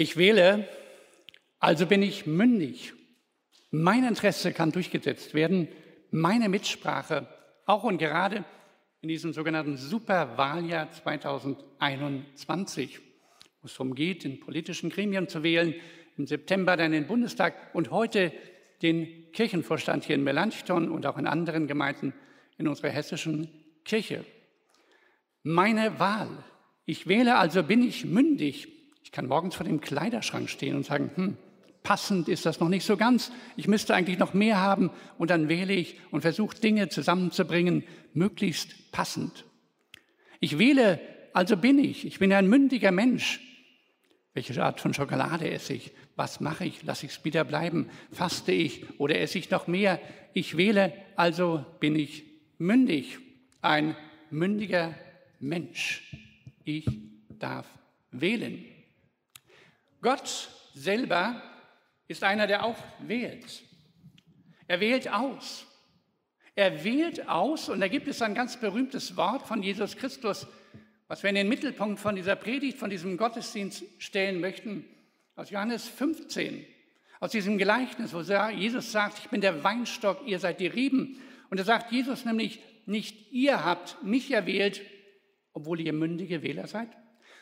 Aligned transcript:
Ich 0.00 0.16
wähle, 0.16 0.66
also 1.58 1.84
bin 1.84 2.00
ich 2.00 2.24
mündig. 2.24 2.94
Mein 3.70 4.02
Interesse 4.02 4.54
kann 4.54 4.72
durchgesetzt 4.72 5.34
werden, 5.34 5.68
meine 6.10 6.48
Mitsprache, 6.48 7.28
auch 7.66 7.84
und 7.84 7.98
gerade 7.98 8.46
in 9.02 9.10
diesem 9.10 9.34
sogenannten 9.34 9.76
Superwahljahr 9.76 10.90
2021, 10.90 12.98
wo 13.60 13.66
es 13.66 13.74
darum 13.74 13.94
geht, 13.94 14.24
in 14.24 14.40
politischen 14.40 14.88
Gremien 14.88 15.28
zu 15.28 15.42
wählen, 15.42 15.74
im 16.16 16.26
September 16.26 16.78
dann 16.78 16.92
den 16.92 17.06
Bundestag 17.06 17.74
und 17.74 17.90
heute 17.90 18.32
den 18.80 19.30
Kirchenvorstand 19.32 20.04
hier 20.04 20.14
in 20.14 20.24
Melanchthon 20.24 20.90
und 20.90 21.04
auch 21.04 21.18
in 21.18 21.26
anderen 21.26 21.66
Gemeinden 21.66 22.14
in 22.56 22.68
unserer 22.68 22.88
hessischen 22.88 23.50
Kirche. 23.84 24.24
Meine 25.42 25.98
Wahl. 25.98 26.42
Ich 26.86 27.06
wähle, 27.06 27.36
also 27.36 27.62
bin 27.62 27.82
ich 27.82 28.06
mündig. 28.06 28.79
Ich 29.10 29.12
kann 29.12 29.26
morgens 29.26 29.56
vor 29.56 29.66
dem 29.66 29.80
Kleiderschrank 29.80 30.48
stehen 30.48 30.76
und 30.76 30.86
sagen, 30.86 31.10
hm, 31.16 31.36
passend 31.82 32.28
ist 32.28 32.46
das 32.46 32.60
noch 32.60 32.68
nicht 32.68 32.86
so 32.86 32.96
ganz. 32.96 33.32
Ich 33.56 33.66
müsste 33.66 33.92
eigentlich 33.92 34.20
noch 34.20 34.34
mehr 34.34 34.60
haben 34.60 34.88
und 35.18 35.30
dann 35.30 35.48
wähle 35.48 35.72
ich 35.72 35.98
und 36.12 36.20
versuche 36.20 36.56
Dinge 36.56 36.90
zusammenzubringen, 36.90 37.82
möglichst 38.14 38.92
passend. 38.92 39.46
Ich 40.38 40.60
wähle, 40.60 41.00
also 41.32 41.56
bin 41.56 41.80
ich. 41.80 42.06
Ich 42.06 42.20
bin 42.20 42.32
ein 42.32 42.46
mündiger 42.46 42.92
Mensch. 42.92 43.40
Welche 44.32 44.62
Art 44.62 44.80
von 44.80 44.94
Schokolade 44.94 45.50
esse 45.50 45.72
ich? 45.72 45.90
Was 46.14 46.38
mache 46.38 46.64
ich? 46.64 46.84
Lasse 46.84 47.06
ich 47.06 47.12
es 47.12 47.24
wieder 47.24 47.42
bleiben? 47.42 47.90
Faste 48.12 48.52
ich 48.52 49.00
oder 49.00 49.18
esse 49.18 49.38
ich 49.38 49.50
noch 49.50 49.66
mehr? 49.66 50.00
Ich 50.34 50.56
wähle, 50.56 50.92
also 51.16 51.66
bin 51.80 51.96
ich 51.96 52.22
mündig. 52.58 53.18
Ein 53.60 53.96
mündiger 54.30 54.94
Mensch. 55.40 56.14
Ich 56.62 56.86
darf 57.40 57.66
wählen. 58.12 58.64
Gott 60.02 60.48
selber 60.74 61.42
ist 62.08 62.24
einer, 62.24 62.46
der 62.46 62.64
auch 62.64 62.76
wählt. 63.00 63.62
Er 64.66 64.80
wählt 64.80 65.12
aus. 65.12 65.66
Er 66.54 66.84
wählt 66.84 67.28
aus, 67.28 67.68
und 67.68 67.80
da 67.80 67.88
gibt 67.88 68.08
es 68.08 68.22
ein 68.22 68.34
ganz 68.34 68.58
berühmtes 68.58 69.16
Wort 69.16 69.46
von 69.46 69.62
Jesus 69.62 69.96
Christus, 69.96 70.46
was 71.08 71.22
wir 71.22 71.30
in 71.30 71.36
den 71.36 71.48
Mittelpunkt 71.48 71.98
von 71.98 72.16
dieser 72.16 72.36
Predigt, 72.36 72.78
von 72.78 72.90
diesem 72.90 73.16
Gottesdienst 73.16 73.82
stellen 73.98 74.40
möchten, 74.40 74.84
aus 75.36 75.50
Johannes 75.50 75.88
15, 75.88 76.64
aus 77.18 77.32
diesem 77.32 77.58
Gleichnis, 77.58 78.14
wo 78.14 78.20
Jesus 78.20 78.92
sagt, 78.92 79.18
ich 79.18 79.28
bin 79.28 79.40
der 79.40 79.64
Weinstock, 79.64 80.26
ihr 80.26 80.38
seid 80.38 80.60
die 80.60 80.66
Reben. 80.66 81.20
Und 81.50 81.58
da 81.58 81.64
sagt 81.64 81.92
Jesus 81.92 82.24
nämlich, 82.24 82.60
nicht 82.86 83.32
ihr 83.32 83.64
habt 83.64 84.02
mich 84.02 84.30
erwählt, 84.30 84.82
obwohl 85.52 85.80
ihr 85.80 85.92
mündige 85.92 86.42
Wähler 86.42 86.66
seid, 86.66 86.88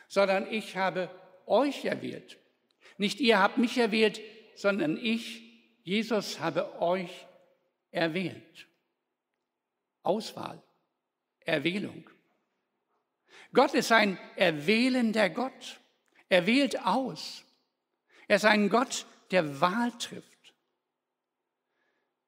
sondern 0.07 0.51
ich 0.51 0.75
habe 0.75 1.09
euch 1.45 1.85
erwählt. 1.85 2.37
Nicht 2.99 3.21
ihr 3.21 3.39
habt 3.39 3.57
mich 3.57 3.77
erwählt, 3.77 4.19
sondern 4.55 4.97
ich, 4.97 5.41
Jesus, 5.83 6.41
habe 6.41 6.81
euch 6.81 7.09
erwählt. 7.91 8.67
Auswahl, 10.03 10.61
Erwählung. 11.39 12.09
Gott 13.53 13.73
ist 13.73 13.93
ein 13.93 14.19
erwählender 14.35 15.29
Gott. 15.29 15.79
Er 16.27 16.45
wählt 16.45 16.85
aus. 16.85 17.45
Er 18.27 18.35
ist 18.35 18.45
ein 18.45 18.67
Gott, 18.67 19.05
der 19.31 19.61
Wahl 19.61 19.91
trifft. 19.93 20.53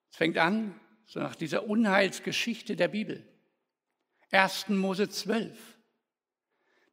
Es 0.10 0.16
fängt 0.16 0.38
an, 0.38 0.80
so 1.06 1.20
nach 1.20 1.36
dieser 1.36 1.68
Unheilsgeschichte 1.68 2.78
der 2.78 2.88
Bibel. 2.88 3.28
1. 4.32 4.70
Mose 4.70 5.10
12. 5.10 5.78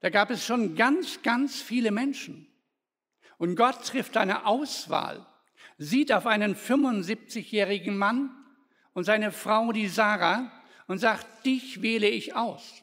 Da 0.01 0.11
gab 0.11 0.31
es 0.31 0.45
schon 0.45 0.75
ganz, 0.75 1.23
ganz 1.23 1.63
viele 1.63 1.93
Menschen. 1.93 2.48
Und 3.39 3.57
Gott 3.57 3.85
trifft 3.85 4.17
eine 4.17 4.47
Auswahl, 4.47 5.25
sieht 5.79 6.13
auf 6.13 6.27
einen 6.27 6.55
75-jährigen 6.55 7.97
Mann 7.97 8.31
und 8.93 9.05
seine 9.05 9.33
Frau, 9.33 9.73
die 9.73 9.89
Sarah, 9.89 10.51
und 10.89 10.99
sagt, 10.99 11.47
dich 11.47 11.83
wähle 11.83 12.09
ich 12.09 12.35
aus. 12.35 12.83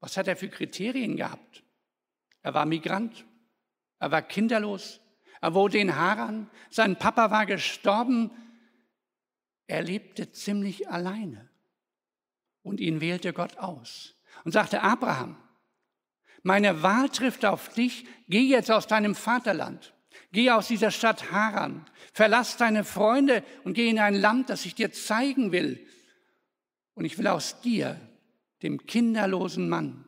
Was 0.00 0.16
hat 0.16 0.28
er 0.28 0.36
für 0.36 0.48
Kriterien 0.48 1.16
gehabt? 1.16 1.64
Er 2.42 2.54
war 2.54 2.66
Migrant, 2.66 3.24
er 3.98 4.10
war 4.10 4.22
kinderlos, 4.22 5.00
er 5.40 5.54
wurde 5.54 5.78
in 5.78 5.96
Haran, 5.96 6.50
sein 6.70 6.96
Papa 6.96 7.30
war 7.30 7.46
gestorben, 7.46 8.30
er 9.66 9.82
lebte 9.82 10.30
ziemlich 10.32 10.88
alleine. 10.88 11.48
Und 12.62 12.80
ihn 12.80 13.00
wählte 13.00 13.32
Gott 13.32 13.56
aus 13.58 14.14
und 14.44 14.52
sagte, 14.52 14.82
Abraham, 14.82 15.36
meine 16.42 16.82
Wahl 16.82 17.08
trifft 17.08 17.44
auf 17.44 17.68
dich. 17.70 18.06
Geh 18.28 18.42
jetzt 18.42 18.70
aus 18.70 18.86
deinem 18.86 19.14
Vaterland. 19.14 19.94
Geh 20.32 20.50
aus 20.50 20.68
dieser 20.68 20.90
Stadt 20.90 21.30
Haran. 21.32 21.84
Verlass 22.12 22.56
deine 22.56 22.84
Freunde 22.84 23.42
und 23.64 23.74
geh 23.74 23.88
in 23.88 23.98
ein 23.98 24.14
Land, 24.14 24.50
das 24.50 24.66
ich 24.66 24.74
dir 24.74 24.92
zeigen 24.92 25.52
will. 25.52 25.86
Und 26.94 27.04
ich 27.04 27.18
will 27.18 27.28
aus 27.28 27.60
dir, 27.60 28.00
dem 28.62 28.86
kinderlosen 28.86 29.68
Mann, 29.68 30.04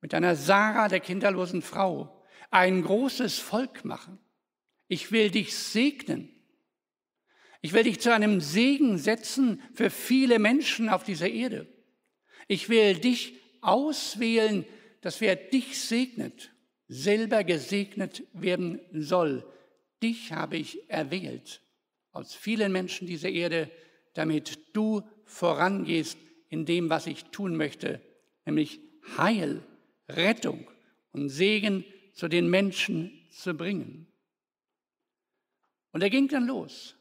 mit 0.00 0.12
deiner 0.12 0.34
Sarah, 0.34 0.88
der 0.88 1.00
kinderlosen 1.00 1.62
Frau, 1.62 2.24
ein 2.50 2.82
großes 2.82 3.38
Volk 3.38 3.84
machen. 3.84 4.18
Ich 4.88 5.12
will 5.12 5.30
dich 5.30 5.56
segnen. 5.56 6.30
Ich 7.62 7.72
will 7.72 7.84
dich 7.84 8.00
zu 8.00 8.12
einem 8.12 8.40
Segen 8.40 8.98
setzen 8.98 9.62
für 9.74 9.90
viele 9.90 10.38
Menschen 10.38 10.88
auf 10.88 11.04
dieser 11.04 11.28
Erde. 11.28 11.68
Ich 12.48 12.68
will 12.68 12.98
dich 12.98 13.34
auswählen 13.60 14.64
dass 15.00 15.20
wer 15.20 15.36
dich 15.36 15.80
segnet, 15.80 16.52
selber 16.88 17.44
gesegnet 17.44 18.24
werden 18.32 18.80
soll. 18.92 19.44
Dich 20.02 20.32
habe 20.32 20.56
ich 20.56 20.88
erwählt 20.90 21.62
aus 22.12 22.34
vielen 22.34 22.72
Menschen 22.72 23.06
dieser 23.06 23.30
Erde, 23.30 23.70
damit 24.14 24.58
du 24.72 25.02
vorangehst 25.24 26.18
in 26.48 26.66
dem, 26.66 26.90
was 26.90 27.06
ich 27.06 27.24
tun 27.26 27.56
möchte, 27.56 28.00
nämlich 28.44 28.80
Heil, 29.16 29.62
Rettung 30.08 30.68
und 31.12 31.28
Segen 31.28 31.84
zu 32.12 32.28
den 32.28 32.50
Menschen 32.50 33.28
zu 33.30 33.54
bringen. 33.54 34.08
Und 35.92 36.02
er 36.02 36.10
ging 36.10 36.28
dann 36.28 36.46
los 36.46 36.96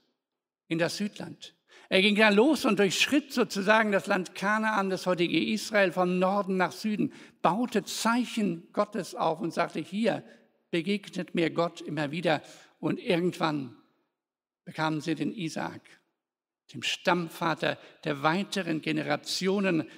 in 0.67 0.77
das 0.77 0.97
Südland. 0.97 1.55
Er 1.91 2.03
ging 2.03 2.15
dann 2.15 2.35
los 2.35 2.65
und 2.65 2.77
durchschritt 2.77 3.33
sozusagen 3.33 3.91
das 3.91 4.05
Land 4.05 4.35
Kanaan, 4.35 4.91
das 4.91 5.07
heutige 5.07 5.43
Israel, 5.43 5.91
von 5.91 6.19
Norden 6.19 6.55
nach 6.55 6.71
Süden, 6.71 7.11
baute 7.41 7.83
Zeichen 7.83 8.67
Gottes 8.73 9.15
auf 9.15 9.41
und 9.41 9.51
sagte, 9.51 9.79
hier 9.79 10.23
begegnet 10.69 11.33
mir 11.33 11.49
Gott 11.49 11.81
immer 11.81 12.11
wieder. 12.11 12.43
Und 12.79 12.99
irgendwann 12.99 13.75
bekamen 14.65 15.01
sie 15.01 15.15
den 15.15 15.33
Isaak, 15.33 15.81
dem 16.73 16.83
Stammvater 16.83 17.79
der 18.03 18.21
weiteren 18.21 18.81
Generationen 18.81 19.89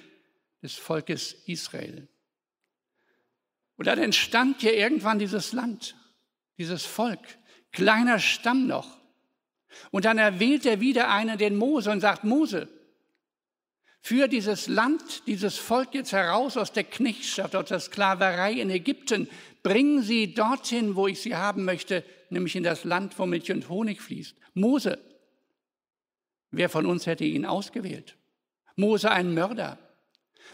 des 0.62 0.76
Volkes 0.76 1.34
Israel. 1.46 2.08
Und 3.76 3.86
dann 3.86 3.98
entstand 3.98 4.62
hier 4.62 4.74
irgendwann 4.74 5.18
dieses 5.18 5.52
Land, 5.52 5.94
dieses 6.56 6.86
Volk, 6.86 7.38
kleiner 7.70 8.18
Stamm 8.18 8.66
noch. 8.66 9.01
Und 9.90 10.04
dann 10.04 10.18
erwählt 10.18 10.66
er 10.66 10.80
wieder 10.80 11.10
einen, 11.10 11.38
den 11.38 11.56
Mose, 11.56 11.90
und 11.90 12.00
sagt, 12.00 12.24
Mose, 12.24 12.68
für 14.00 14.26
dieses 14.26 14.66
Land, 14.66 15.22
dieses 15.26 15.58
Volk 15.58 15.94
jetzt 15.94 16.12
heraus 16.12 16.56
aus 16.56 16.72
der 16.72 16.84
Knechtschaft, 16.84 17.54
aus 17.54 17.68
der 17.68 17.78
Sklaverei 17.78 18.52
in 18.52 18.68
Ägypten, 18.68 19.28
bringen 19.62 20.02
sie 20.02 20.34
dorthin, 20.34 20.96
wo 20.96 21.06
ich 21.06 21.20
sie 21.20 21.36
haben 21.36 21.64
möchte, 21.64 22.04
nämlich 22.28 22.56
in 22.56 22.64
das 22.64 22.82
Land, 22.82 23.16
wo 23.18 23.26
Milch 23.26 23.52
und 23.52 23.68
Honig 23.68 24.00
fließt. 24.00 24.36
Mose, 24.54 24.98
wer 26.50 26.68
von 26.68 26.86
uns 26.86 27.06
hätte 27.06 27.24
ihn 27.24 27.46
ausgewählt? 27.46 28.16
Mose 28.74 29.10
ein 29.10 29.34
Mörder. 29.34 29.78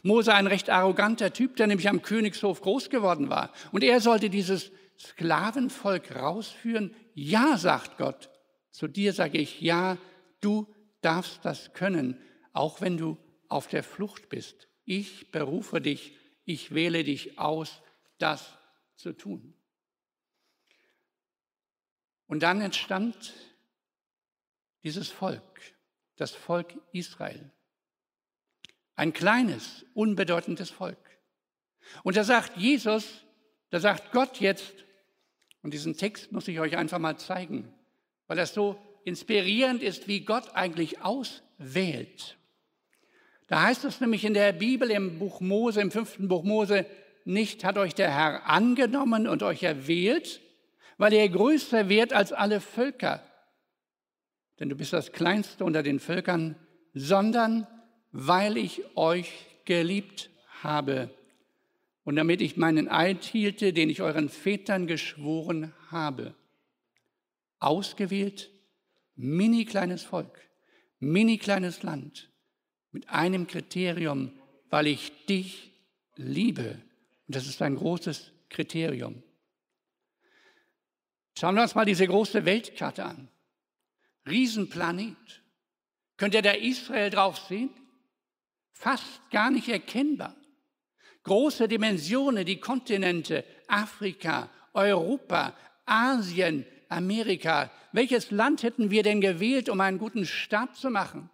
Mose 0.03 0.35
ein 0.35 0.47
recht 0.47 0.69
arroganter 0.69 1.33
Typ, 1.33 1.56
der 1.56 1.69
nämlich 1.69 1.89
am 1.89 2.03
Königshof 2.03 2.61
groß 2.61 2.91
geworden 2.91 3.31
war. 3.31 3.50
Und 3.73 3.82
er 3.82 4.00
sollte 4.00 4.29
dieses 4.29 4.70
Sklavenvolk 4.99 6.15
rausführen. 6.15 6.94
Ja, 7.15 7.56
sagt 7.56 7.97
Gott, 7.97 8.29
zu 8.79 8.87
dir 8.87 9.13
sage 9.13 9.39
ich, 9.39 9.61
ja, 9.61 9.99
du 10.41 10.73
darfst 11.01 11.45
das 11.45 11.73
können, 11.73 12.17
auch 12.53 12.81
wenn 12.81 12.97
du 12.97 13.19
auf 13.49 13.67
der 13.67 13.83
Flucht 13.83 14.29
bist. 14.29 14.69
Ich 14.85 15.33
berufe 15.33 15.81
dich, 15.81 16.17
ich 16.45 16.73
wähle 16.73 17.03
dich 17.03 17.41
aus, 17.41 17.83
das 18.19 18.57
zu 18.95 19.15
tun. 19.15 19.53
Und 22.29 22.45
dann 22.45 22.61
entstand 22.61 23.35
dieses 24.85 25.09
Volk, 25.09 25.75
das 26.15 26.31
Volk 26.31 26.81
Israel. 26.93 27.51
Ein 28.95 29.13
kleines, 29.13 29.87
unbedeutendes 29.95 30.71
Volk. 30.71 31.19
Und 32.05 32.17
da 32.17 32.23
sagt 32.23 32.57
Jesus, 32.57 33.25
da 33.71 33.81
sagt 33.81 34.13
Gott 34.13 34.39
jetzt, 34.39 34.73
und 35.63 35.75
diesen 35.75 35.97
Text 35.97 36.31
muss 36.31 36.47
ich 36.47 36.61
euch 36.61 36.77
einfach 36.77 37.01
mal 37.01 37.19
zeigen, 37.19 37.75
weil 38.29 38.37
das 38.37 38.55
so 38.55 38.77
inspirierend 39.05 39.83
ist, 39.83 40.07
wie 40.07 40.21
Gott 40.21 40.55
eigentlich 40.55 41.03
auswählt. 41.03 42.37
Da 43.49 43.63
heißt 43.63 43.85
es 43.85 44.01
nämlich 44.01 44.25
in 44.25 44.35
der 44.35 44.53
Bibel 44.53 44.91
im 44.91 45.19
Buch 45.19 45.41
Mose, 45.41 45.81
im 45.81 45.91
fünften 45.91 46.29
Buch 46.29 46.45
Mose, 46.45 46.87
nicht 47.25 47.65
hat 47.65 47.79
euch 47.79 47.95
der 47.95 48.11
Herr 48.11 48.47
angenommen 48.47 49.27
und 49.27 49.43
euch 49.43 49.63
erwählt, 49.63 50.41
weil 50.99 51.13
ihr 51.13 51.29
größer 51.29 51.89
werdet 51.89 52.13
als 52.13 52.33
alle 52.33 52.61
Völker. 52.61 53.23
Denn 54.61 54.69
du 54.69 54.77
bist 54.77 54.93
das 54.93 55.13
Kleinste 55.13 55.65
unter 55.65 55.83
den 55.83 56.01
Völkern, 56.01 56.57
sondern 56.93 57.67
weil 58.13 58.57
ich 58.57 58.83
euch 58.97 59.33
geliebt 59.65 60.31
habe 60.63 61.11
und 62.05 62.17
damit 62.17 62.41
ich 62.41 62.57
meinen 62.57 62.89
Eid 62.89 63.25
hielte, 63.25 63.73
den 63.73 63.91
ich 63.91 64.03
euren 64.03 64.29
Vätern 64.29 64.87
geschworen 64.87 65.73
habe. 65.91 66.35
Ausgewählt, 67.58 68.50
mini 69.16 69.64
kleines 69.64 70.05
Volk, 70.05 70.40
mini 70.99 71.38
kleines 71.38 71.82
Land 71.82 72.31
mit 72.90 73.08
einem 73.08 73.46
Kriterium, 73.46 74.32
weil 74.70 74.87
ich 74.87 75.26
dich 75.26 75.72
liebe. 76.14 76.81
Und 77.26 77.37
das 77.37 77.46
ist 77.46 77.60
ein 77.62 77.76
großes 77.76 78.32
Kriterium. 78.49 79.22
Schauen 81.38 81.55
wir 81.55 81.62
uns 81.62 81.75
mal 81.75 81.84
diese 81.84 82.06
große 82.06 82.44
Weltkarte 82.44 83.05
an. 83.05 83.28
Riesenplanet. 84.26 85.43
Könnt 86.16 86.34
ihr 86.34 86.43
da 86.43 86.52
Israel 86.52 87.10
drauf 87.10 87.38
sehen? 87.49 87.70
Fast 88.72 89.20
gar 89.31 89.50
nicht 89.50 89.69
erkennbar. 89.69 90.34
Große 91.22 91.69
Dimensionen, 91.69 92.44
die 92.44 92.58
Kontinente, 92.58 93.44
Afrika, 93.69 94.50
Europa, 94.72 95.55
Asien, 95.84 96.64
Amerika. 96.88 97.70
Welches 97.93 98.31
Land 98.31 98.62
hätten 98.62 98.90
wir 98.90 99.02
denn 99.02 99.20
gewählt, 99.20 99.69
um 99.69 99.81
einen 99.81 99.99
guten 99.99 100.26
Start 100.26 100.76
zu 100.76 100.90
machen? 100.90 101.31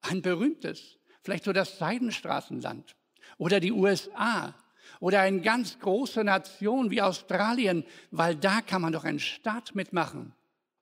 Ein 0.00 0.22
berühmtes, 0.22 0.98
vielleicht 1.22 1.44
so 1.44 1.52
das 1.52 1.78
Seidenstraßenland 1.78 2.96
oder 3.36 3.60
die 3.60 3.72
USA 3.72 4.54
oder 5.00 5.20
eine 5.20 5.40
ganz 5.40 5.78
große 5.78 6.24
Nation 6.24 6.90
wie 6.90 7.02
Australien, 7.02 7.84
weil 8.10 8.34
da 8.34 8.60
kann 8.60 8.82
man 8.82 8.92
doch 8.92 9.04
einen 9.04 9.18
Staat 9.18 9.74
mitmachen. 9.74 10.32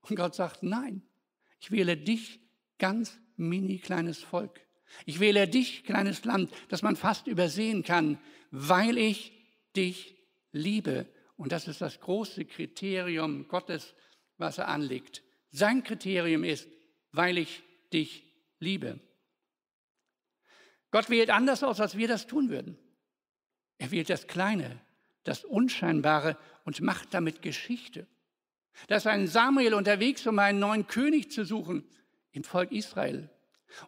Und 0.02 0.16
Gott 0.16 0.34
sagt, 0.34 0.62
nein, 0.62 1.02
ich 1.60 1.70
wähle 1.70 1.96
dich, 1.96 2.40
ganz 2.78 3.18
mini 3.36 3.78
kleines 3.78 4.18
Volk. 4.18 4.60
Ich 5.04 5.20
wähle 5.20 5.48
dich, 5.48 5.84
kleines 5.84 6.24
Land, 6.24 6.50
das 6.68 6.82
man 6.82 6.96
fast 6.96 7.26
übersehen 7.26 7.82
kann, 7.82 8.18
weil 8.50 8.98
ich 8.98 9.32
dich 9.74 10.16
liebe. 10.52 11.06
Und 11.36 11.52
das 11.52 11.68
ist 11.68 11.80
das 11.80 12.00
große 12.00 12.44
Kriterium 12.46 13.46
Gottes, 13.48 13.94
was 14.38 14.58
er 14.58 14.68
anlegt. 14.68 15.22
Sein 15.50 15.82
Kriterium 15.82 16.44
ist, 16.44 16.68
weil 17.12 17.38
ich 17.38 17.62
dich 17.92 18.24
liebe. 18.58 19.00
Gott 20.90 21.10
wählt 21.10 21.30
anders 21.30 21.62
aus, 21.62 21.80
als 21.80 21.96
wir 21.96 22.08
das 22.08 22.26
tun 22.26 22.48
würden. 22.48 22.78
Er 23.78 23.90
wählt 23.90 24.08
das 24.08 24.26
Kleine, 24.26 24.80
das 25.24 25.44
Unscheinbare 25.44 26.38
und 26.64 26.80
macht 26.80 27.12
damit 27.12 27.42
Geschichte. 27.42 28.06
Da 28.88 28.96
ist 28.96 29.06
ein 29.06 29.26
Samuel 29.26 29.74
unterwegs, 29.74 30.26
um 30.26 30.38
einen 30.38 30.58
neuen 30.58 30.86
König 30.86 31.30
zu 31.30 31.44
suchen 31.44 31.86
im 32.32 32.44
Volk 32.44 32.72
Israel. 32.72 33.30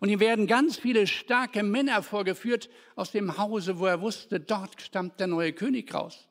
Und 0.00 0.09
ihm 0.09 0.21
werden 0.21 0.47
ganz 0.47 0.79
viele 0.79 1.06
starke 1.06 1.62
Männer 1.62 2.03
vorgeführt 2.03 2.69
aus 2.97 3.12
dem 3.12 3.39
Hause, 3.39 3.79
wo 3.79 3.87
er 3.87 4.00
wusste, 4.00 4.41
dort 4.41 4.81
stammt 4.83 5.21
der 5.21 5.29
neue 5.29 5.53
König 5.53 5.95
raus. 5.95 6.28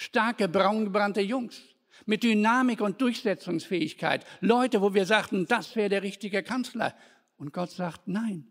Starke, 0.00 0.46
braungebrannte 0.46 1.20
Jungs 1.20 1.60
mit 2.06 2.22
Dynamik 2.22 2.80
und 2.80 3.00
Durchsetzungsfähigkeit. 3.00 4.24
Leute, 4.40 4.80
wo 4.80 4.94
wir 4.94 5.04
sagten, 5.06 5.46
das 5.46 5.74
wäre 5.74 5.88
der 5.88 6.04
richtige 6.04 6.44
Kanzler. 6.44 6.94
Und 7.36 7.52
Gott 7.52 7.72
sagt, 7.72 8.06
nein. 8.06 8.46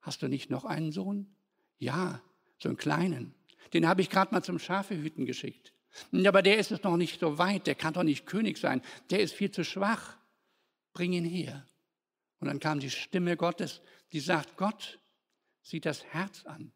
Hast 0.00 0.22
du 0.22 0.28
nicht 0.28 0.48
noch 0.48 0.64
einen 0.64 0.92
Sohn? 0.92 1.26
Ja, 1.78 2.22
so 2.58 2.68
einen 2.68 2.78
kleinen. 2.78 3.34
Den 3.72 3.88
habe 3.88 4.00
ich 4.00 4.10
gerade 4.10 4.32
mal 4.32 4.44
zum 4.44 4.60
Schafehüten 4.60 5.26
geschickt. 5.26 5.72
Aber 6.24 6.40
der 6.40 6.58
ist 6.58 6.70
es 6.70 6.84
noch 6.84 6.96
nicht 6.96 7.18
so 7.18 7.36
weit, 7.36 7.66
der 7.66 7.74
kann 7.74 7.94
doch 7.94 8.04
nicht 8.04 8.24
König 8.24 8.56
sein, 8.56 8.80
der 9.10 9.18
ist 9.18 9.34
viel 9.34 9.50
zu 9.50 9.64
schwach. 9.64 10.18
Bring 10.92 11.14
ihn 11.14 11.24
her. 11.24 11.66
Und 12.38 12.46
dann 12.46 12.60
kam 12.60 12.78
die 12.78 12.90
Stimme 12.90 13.36
Gottes, 13.36 13.82
die 14.12 14.20
sagt, 14.20 14.56
Gott 14.56 15.00
sieht 15.62 15.84
das 15.84 16.04
Herz 16.04 16.46
an, 16.46 16.70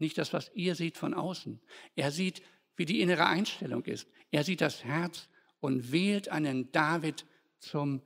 nicht 0.00 0.18
das, 0.18 0.32
was 0.32 0.50
ihr 0.56 0.74
seht 0.74 0.98
von 0.98 1.14
außen. 1.14 1.60
Er 1.94 2.10
sieht, 2.10 2.42
wie 2.82 2.86
die 2.86 3.00
innere 3.00 3.26
Einstellung 3.26 3.84
ist. 3.84 4.08
Er 4.32 4.42
sieht 4.42 4.60
das 4.60 4.82
Herz 4.82 5.28
und 5.60 5.92
wählt 5.92 6.30
einen 6.30 6.72
David 6.72 7.24
zum 7.60 8.02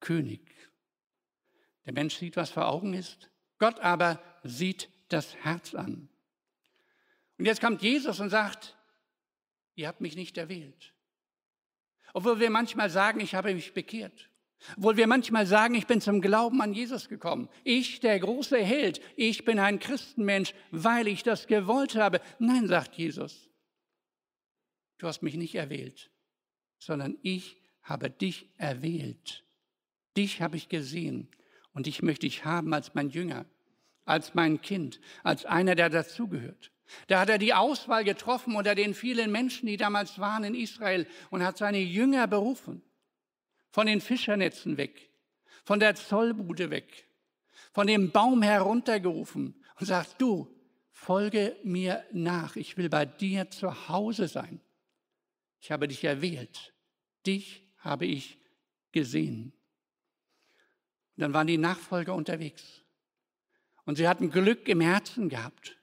König. 0.00 0.54
Der 1.86 1.94
Mensch 1.94 2.16
sieht, 2.16 2.36
was 2.36 2.50
vor 2.50 2.68
Augen 2.68 2.92
ist, 2.92 3.30
Gott 3.58 3.80
aber 3.80 4.22
sieht 4.44 4.90
das 5.08 5.34
Herz 5.36 5.74
an. 5.74 6.10
Und 7.38 7.46
jetzt 7.46 7.62
kommt 7.62 7.80
Jesus 7.80 8.20
und 8.20 8.28
sagt, 8.28 8.76
ihr 9.76 9.88
habt 9.88 10.02
mich 10.02 10.14
nicht 10.14 10.36
erwählt. 10.36 10.92
Obwohl 12.12 12.38
wir 12.38 12.50
manchmal 12.50 12.90
sagen, 12.90 13.20
ich 13.20 13.34
habe 13.34 13.54
mich 13.54 13.72
bekehrt. 13.72 14.28
Obwohl 14.76 14.98
wir 14.98 15.06
manchmal 15.06 15.46
sagen, 15.46 15.74
ich 15.74 15.86
bin 15.86 16.02
zum 16.02 16.20
Glauben 16.20 16.60
an 16.60 16.74
Jesus 16.74 17.08
gekommen. 17.08 17.48
Ich, 17.64 18.00
der 18.00 18.20
große 18.20 18.58
Held, 18.58 19.00
ich 19.16 19.46
bin 19.46 19.58
ein 19.58 19.78
Christenmensch, 19.78 20.52
weil 20.70 21.08
ich 21.08 21.22
das 21.22 21.46
gewollt 21.46 21.94
habe. 21.94 22.20
Nein, 22.38 22.68
sagt 22.68 22.96
Jesus, 22.96 23.47
du 24.98 25.06
hast 25.06 25.22
mich 25.22 25.36
nicht 25.36 25.54
erwählt, 25.54 26.10
sondern 26.78 27.18
ich 27.22 27.56
habe 27.82 28.10
dich 28.10 28.48
erwählt. 28.58 29.44
Dich 30.16 30.42
habe 30.42 30.56
ich 30.56 30.68
gesehen 30.68 31.28
und 31.72 31.86
dich 31.86 32.02
möchte 32.02 32.26
ich 32.26 32.44
haben 32.44 32.74
als 32.74 32.94
mein 32.94 33.10
Jünger, 33.10 33.46
als 34.04 34.34
mein 34.34 34.60
Kind, 34.60 35.00
als 35.22 35.46
einer, 35.46 35.74
der 35.74 35.90
dazugehört. 35.90 36.72
Da 37.06 37.20
hat 37.20 37.28
er 37.28 37.38
die 37.38 37.54
Auswahl 37.54 38.04
getroffen 38.04 38.56
unter 38.56 38.74
den 38.74 38.94
vielen 38.94 39.30
Menschen, 39.30 39.66
die 39.66 39.76
damals 39.76 40.18
waren 40.18 40.44
in 40.44 40.54
Israel 40.54 41.06
und 41.30 41.44
hat 41.44 41.58
seine 41.58 41.78
Jünger 41.78 42.26
berufen. 42.26 42.82
Von 43.70 43.86
den 43.86 44.00
Fischernetzen 44.00 44.76
weg, 44.76 45.10
von 45.64 45.78
der 45.78 45.94
Zollbude 45.94 46.70
weg, 46.70 47.06
von 47.72 47.86
dem 47.86 48.10
Baum 48.10 48.42
heruntergerufen 48.42 49.62
und 49.78 49.86
sagt, 49.86 50.20
du, 50.20 50.48
folge 50.90 51.56
mir 51.62 52.04
nach, 52.12 52.56
ich 52.56 52.76
will 52.76 52.88
bei 52.88 53.04
dir 53.04 53.50
zu 53.50 53.88
Hause 53.88 54.26
sein. 54.26 54.60
Ich 55.60 55.70
habe 55.70 55.88
dich 55.88 56.04
erwählt, 56.04 56.74
dich 57.26 57.66
habe 57.78 58.06
ich 58.06 58.38
gesehen. 58.92 59.52
Und 61.16 61.22
dann 61.22 61.32
waren 61.32 61.46
die 61.46 61.58
Nachfolger 61.58 62.14
unterwegs. 62.14 62.84
Und 63.84 63.96
sie 63.96 64.08
hatten 64.08 64.30
Glück 64.30 64.68
im 64.68 64.80
Herzen 64.80 65.28
gehabt 65.28 65.78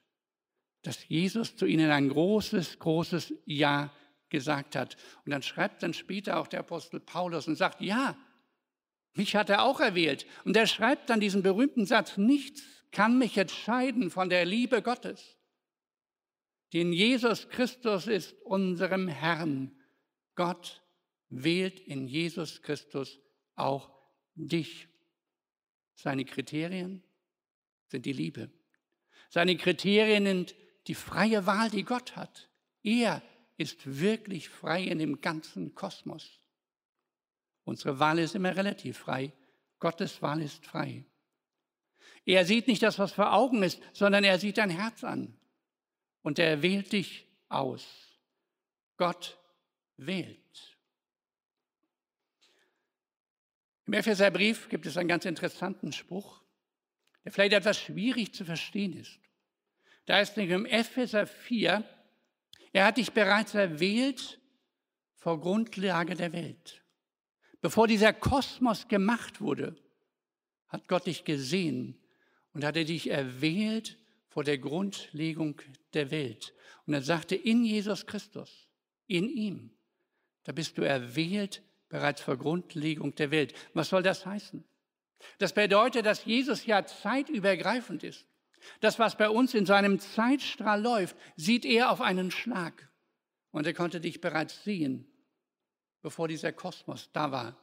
dass 0.86 1.08
Jesus 1.08 1.56
zu 1.56 1.66
ihnen 1.66 1.90
ein 1.90 2.08
großes, 2.08 2.78
großes 2.78 3.34
Ja 3.44 3.92
gesagt 4.28 4.76
hat. 4.76 4.96
Und 5.24 5.32
dann 5.32 5.42
schreibt 5.42 5.82
dann 5.82 5.94
später 5.94 6.38
auch 6.38 6.46
der 6.46 6.60
Apostel 6.60 7.00
Paulus 7.00 7.48
und 7.48 7.56
sagt, 7.56 7.80
ja, 7.80 8.16
mich 9.14 9.34
hat 9.34 9.50
er 9.50 9.62
auch 9.64 9.80
erwählt. 9.80 10.26
Und 10.44 10.56
er 10.56 10.66
schreibt 10.66 11.10
dann 11.10 11.18
diesen 11.18 11.42
berühmten 11.42 11.86
Satz, 11.86 12.16
nichts 12.16 12.62
kann 12.92 13.18
mich 13.18 13.36
entscheiden 13.36 14.10
von 14.10 14.28
der 14.28 14.44
Liebe 14.44 14.80
Gottes, 14.80 15.35
den 16.72 16.92
Jesus 16.92 17.48
Christus 17.48 18.06
ist 18.06 18.34
unserem 18.42 19.08
Herrn. 19.08 19.78
Gott 20.34 20.82
wählt 21.28 21.80
in 21.80 22.06
Jesus 22.06 22.62
Christus 22.62 23.20
auch 23.54 23.90
dich. 24.34 24.88
Seine 25.94 26.24
Kriterien 26.24 27.02
sind 27.88 28.04
die 28.06 28.12
Liebe. 28.12 28.50
Seine 29.30 29.56
Kriterien 29.56 30.24
sind 30.26 30.54
die 30.86 30.94
freie 30.94 31.46
Wahl, 31.46 31.70
die 31.70 31.84
Gott 31.84 32.16
hat. 32.16 32.50
Er 32.82 33.22
ist 33.56 34.00
wirklich 34.00 34.48
frei 34.48 34.84
in 34.84 34.98
dem 34.98 35.20
ganzen 35.20 35.74
Kosmos. 35.74 36.40
Unsere 37.64 37.98
Wahl 37.98 38.18
ist 38.18 38.34
immer 38.34 38.54
relativ 38.54 38.98
frei. 38.98 39.32
Gottes 39.78 40.22
Wahl 40.22 40.40
ist 40.42 40.64
frei. 40.64 41.04
Er 42.24 42.44
sieht 42.44 42.68
nicht 42.68 42.82
das, 42.82 42.98
was 42.98 43.12
vor 43.12 43.32
Augen 43.32 43.62
ist, 43.62 43.80
sondern 43.92 44.24
er 44.24 44.38
sieht 44.38 44.58
dein 44.58 44.70
Herz 44.70 45.04
an. 45.04 45.36
Und 46.26 46.40
er 46.40 46.60
wählt 46.60 46.92
dich 46.92 47.24
aus. 47.48 47.86
Gott 48.96 49.38
wählt. 49.96 50.76
Im 53.84 53.92
Epheserbrief 53.92 54.68
gibt 54.68 54.86
es 54.86 54.96
einen 54.96 55.08
ganz 55.08 55.24
interessanten 55.24 55.92
Spruch, 55.92 56.42
der 57.24 57.30
vielleicht 57.30 57.52
etwas 57.52 57.80
schwierig 57.80 58.34
zu 58.34 58.44
verstehen 58.44 58.94
ist. 58.94 59.20
Da 60.06 60.18
ist 60.18 60.36
nämlich 60.36 60.56
im 60.56 60.66
Epheser 60.66 61.28
4, 61.28 61.84
er 62.72 62.86
hat 62.86 62.96
dich 62.96 63.12
bereits 63.12 63.54
erwählt 63.54 64.40
vor 65.14 65.40
Grundlage 65.40 66.16
der 66.16 66.32
Welt. 66.32 66.82
Bevor 67.60 67.86
dieser 67.86 68.12
Kosmos 68.12 68.88
gemacht 68.88 69.40
wurde, 69.40 69.76
hat 70.66 70.88
Gott 70.88 71.06
dich 71.06 71.24
gesehen 71.24 72.02
und 72.52 72.64
hat 72.64 72.74
er 72.74 72.84
dich 72.84 73.10
erwählt 73.10 73.96
vor 74.36 74.44
der 74.44 74.58
Grundlegung 74.58 75.62
der 75.94 76.10
Welt. 76.10 76.52
Und 76.84 76.92
er 76.92 77.00
sagte, 77.00 77.34
in 77.34 77.64
Jesus 77.64 78.04
Christus, 78.04 78.68
in 79.06 79.30
ihm, 79.30 79.70
da 80.44 80.52
bist 80.52 80.76
du 80.76 80.82
erwählt 80.82 81.62
bereits 81.88 82.20
vor 82.20 82.36
Grundlegung 82.36 83.14
der 83.14 83.30
Welt. 83.30 83.54
Was 83.72 83.88
soll 83.88 84.02
das 84.02 84.26
heißen? 84.26 84.62
Das 85.38 85.54
bedeutet, 85.54 86.04
dass 86.04 86.26
Jesus 86.26 86.66
ja 86.66 86.84
zeitübergreifend 86.84 88.04
ist. 88.04 88.26
Das, 88.80 88.98
was 88.98 89.16
bei 89.16 89.30
uns 89.30 89.54
in 89.54 89.64
seinem 89.64 90.00
Zeitstrahl 90.00 90.82
läuft, 90.82 91.16
sieht 91.36 91.64
er 91.64 91.90
auf 91.90 92.02
einen 92.02 92.30
Schlag. 92.30 92.90
Und 93.52 93.66
er 93.66 93.72
konnte 93.72 94.02
dich 94.02 94.20
bereits 94.20 94.62
sehen, 94.64 95.10
bevor 96.02 96.28
dieser 96.28 96.52
Kosmos 96.52 97.08
da 97.14 97.32
war, 97.32 97.56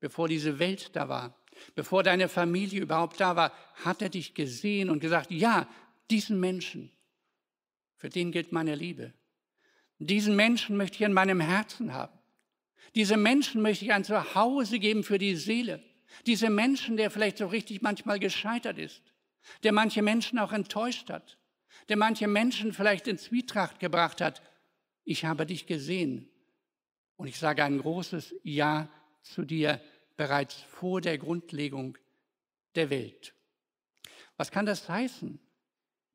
bevor 0.00 0.26
diese 0.26 0.58
Welt 0.58 0.96
da 0.96 1.08
war, 1.08 1.40
bevor 1.76 2.02
deine 2.02 2.28
Familie 2.28 2.80
überhaupt 2.80 3.20
da 3.20 3.36
war, 3.36 3.52
hat 3.84 4.02
er 4.02 4.08
dich 4.08 4.34
gesehen 4.34 4.90
und 4.90 4.98
gesagt, 4.98 5.30
ja, 5.30 5.68
diesen 6.10 6.38
Menschen, 6.40 6.92
für 7.96 8.08
den 8.08 8.32
gilt 8.32 8.52
meine 8.52 8.74
Liebe. 8.74 9.12
Diesen 9.98 10.36
Menschen 10.36 10.76
möchte 10.76 10.96
ich 10.96 11.02
in 11.02 11.12
meinem 11.12 11.40
Herzen 11.40 11.92
haben. 11.92 12.16
Diese 12.94 13.16
Menschen 13.16 13.62
möchte 13.62 13.84
ich 13.84 13.92
ein 13.92 14.04
Zuhause 14.04 14.78
geben 14.78 15.02
für 15.02 15.18
die 15.18 15.36
Seele. 15.36 15.82
Diese 16.26 16.50
Menschen, 16.50 16.96
der 16.96 17.10
vielleicht 17.10 17.38
so 17.38 17.46
richtig 17.46 17.82
manchmal 17.82 18.18
gescheitert 18.18 18.78
ist, 18.78 19.02
der 19.62 19.72
manche 19.72 20.02
Menschen 20.02 20.38
auch 20.38 20.52
enttäuscht 20.52 21.10
hat, 21.10 21.38
der 21.88 21.96
manche 21.96 22.26
Menschen 22.26 22.72
vielleicht 22.72 23.06
in 23.06 23.18
Zwietracht 23.18 23.80
gebracht 23.80 24.20
hat. 24.20 24.42
Ich 25.04 25.24
habe 25.24 25.46
dich 25.46 25.66
gesehen 25.66 26.28
und 27.16 27.28
ich 27.28 27.38
sage 27.38 27.64
ein 27.64 27.78
großes 27.78 28.34
Ja 28.42 28.88
zu 29.22 29.44
dir 29.44 29.80
bereits 30.16 30.54
vor 30.54 31.00
der 31.00 31.18
Grundlegung 31.18 31.98
der 32.74 32.90
Welt. 32.90 33.34
Was 34.36 34.50
kann 34.50 34.66
das 34.66 34.88
heißen? 34.88 35.38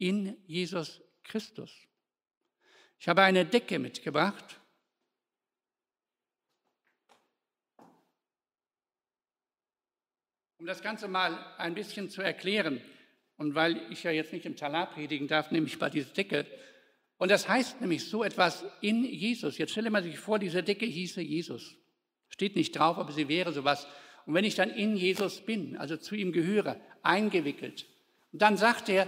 In 0.01 0.35
Jesus 0.47 0.99
Christus. 1.23 1.71
Ich 2.97 3.07
habe 3.07 3.21
eine 3.21 3.45
Decke 3.45 3.77
mitgebracht. 3.77 4.59
Um 10.57 10.65
das 10.65 10.81
Ganze 10.81 11.07
mal 11.07 11.37
ein 11.59 11.75
bisschen 11.75 12.09
zu 12.09 12.23
erklären, 12.23 12.81
und 13.37 13.53
weil 13.53 13.91
ich 13.91 14.01
ja 14.01 14.09
jetzt 14.09 14.33
nicht 14.33 14.47
im 14.47 14.55
Talar 14.55 14.89
predigen 14.91 15.27
darf, 15.27 15.51
nehme 15.51 15.67
ich 15.67 15.79
mal 15.79 15.91
diese 15.91 16.11
Decke. 16.11 16.47
Und 17.19 17.29
das 17.29 17.47
heißt 17.47 17.79
nämlich 17.79 18.09
so 18.09 18.23
etwas 18.23 18.65
in 18.81 19.05
Jesus. 19.05 19.59
Jetzt 19.59 19.73
stelle 19.73 19.91
man 19.91 20.03
sich 20.03 20.17
vor, 20.17 20.39
diese 20.39 20.63
Decke 20.63 20.87
hieße 20.87 21.21
Jesus. 21.21 21.77
Steht 22.27 22.55
nicht 22.55 22.71
drauf, 22.71 22.97
aber 22.97 23.11
sie 23.11 23.27
wäre 23.27 23.53
sowas. 23.53 23.85
Und 24.25 24.33
wenn 24.33 24.45
ich 24.45 24.55
dann 24.55 24.71
in 24.71 24.95
Jesus 24.95 25.41
bin, 25.41 25.77
also 25.77 25.95
zu 25.95 26.15
ihm 26.15 26.31
gehöre, 26.31 26.81
eingewickelt, 27.03 27.85
dann 28.31 28.57
sagt 28.57 28.89
er, 28.89 29.07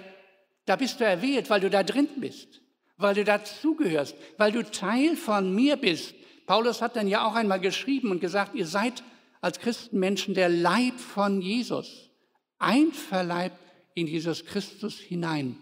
da 0.66 0.76
bist 0.76 1.00
du 1.00 1.06
erwählt, 1.06 1.50
weil 1.50 1.62
du 1.62 1.70
da 1.70 1.84
drin 1.84 2.10
bist, 2.18 2.62
weil 2.98 3.16
du 3.16 3.24
dazugehörst, 3.24 4.16
weil 4.38 4.52
du 4.52 4.64
Teil 4.64 5.16
von 5.16 5.54
mir 5.54 5.76
bist. 5.76 6.16
Paulus 6.46 6.82
hat 6.82 6.96
dann 6.96 7.08
ja 7.08 7.28
auch 7.28 7.36
einmal 7.36 7.60
geschrieben 7.60 8.12
und 8.12 8.20
gesagt, 8.20 8.56
ihr 8.56 8.68
seid 8.68 9.04
als 9.42 9.60
Christenmenschen 9.60 10.34
der 10.34 10.50
Leib 10.50 11.00
von 11.00 11.42
Jesus, 11.42 12.10
einverleibt 12.60 13.60
in 13.94 14.08
Jesus 14.08 14.46
Christus 14.46 15.00
hinein, 15.00 15.62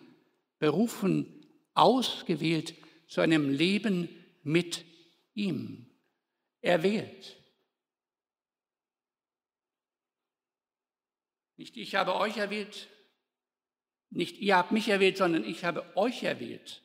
berufen, 0.60 1.48
ausgewählt 1.74 2.76
zu 3.08 3.22
einem 3.22 3.50
Leben 3.50 4.10
mit 4.44 4.86
ihm, 5.34 5.88
erwählt. 6.62 7.38
Nicht 11.58 11.78
ich 11.78 11.96
habe 11.96 12.16
euch 12.16 12.38
erwählt, 12.38 12.88
nicht 14.12 14.40
ihr 14.40 14.58
habt 14.58 14.74
mich 14.74 14.90
erwählt, 14.90 15.18
sondern 15.18 15.44
ich 15.46 15.64
habe 15.64 15.86
euch 15.96 16.24
erwählt. 16.24 16.82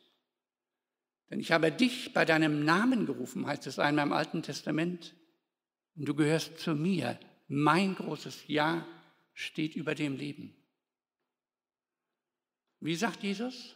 Denn 1.29 1.41
ich 1.41 1.51
habe 1.51 1.73
dich 1.73 2.13
bei 2.15 2.25
deinem 2.25 2.65
Namen 2.65 3.05
gerufen, 3.05 3.47
heißt 3.47 3.67
es 3.67 3.81
einmal 3.81 4.07
im 4.07 4.13
Alten 4.13 4.43
Testament. 4.43 5.15
Und 5.97 6.07
du 6.07 6.15
gehörst 6.15 6.61
zu 6.61 6.75
mir. 6.75 7.19
Mein 7.49 7.97
großes 7.97 8.45
Ja 8.47 8.87
steht 9.35 9.75
über 9.75 9.95
dem 9.97 10.17
Leben. 10.17 10.55
Wie 12.81 12.95
sagt 12.95 13.25
Jesus? 13.25 13.75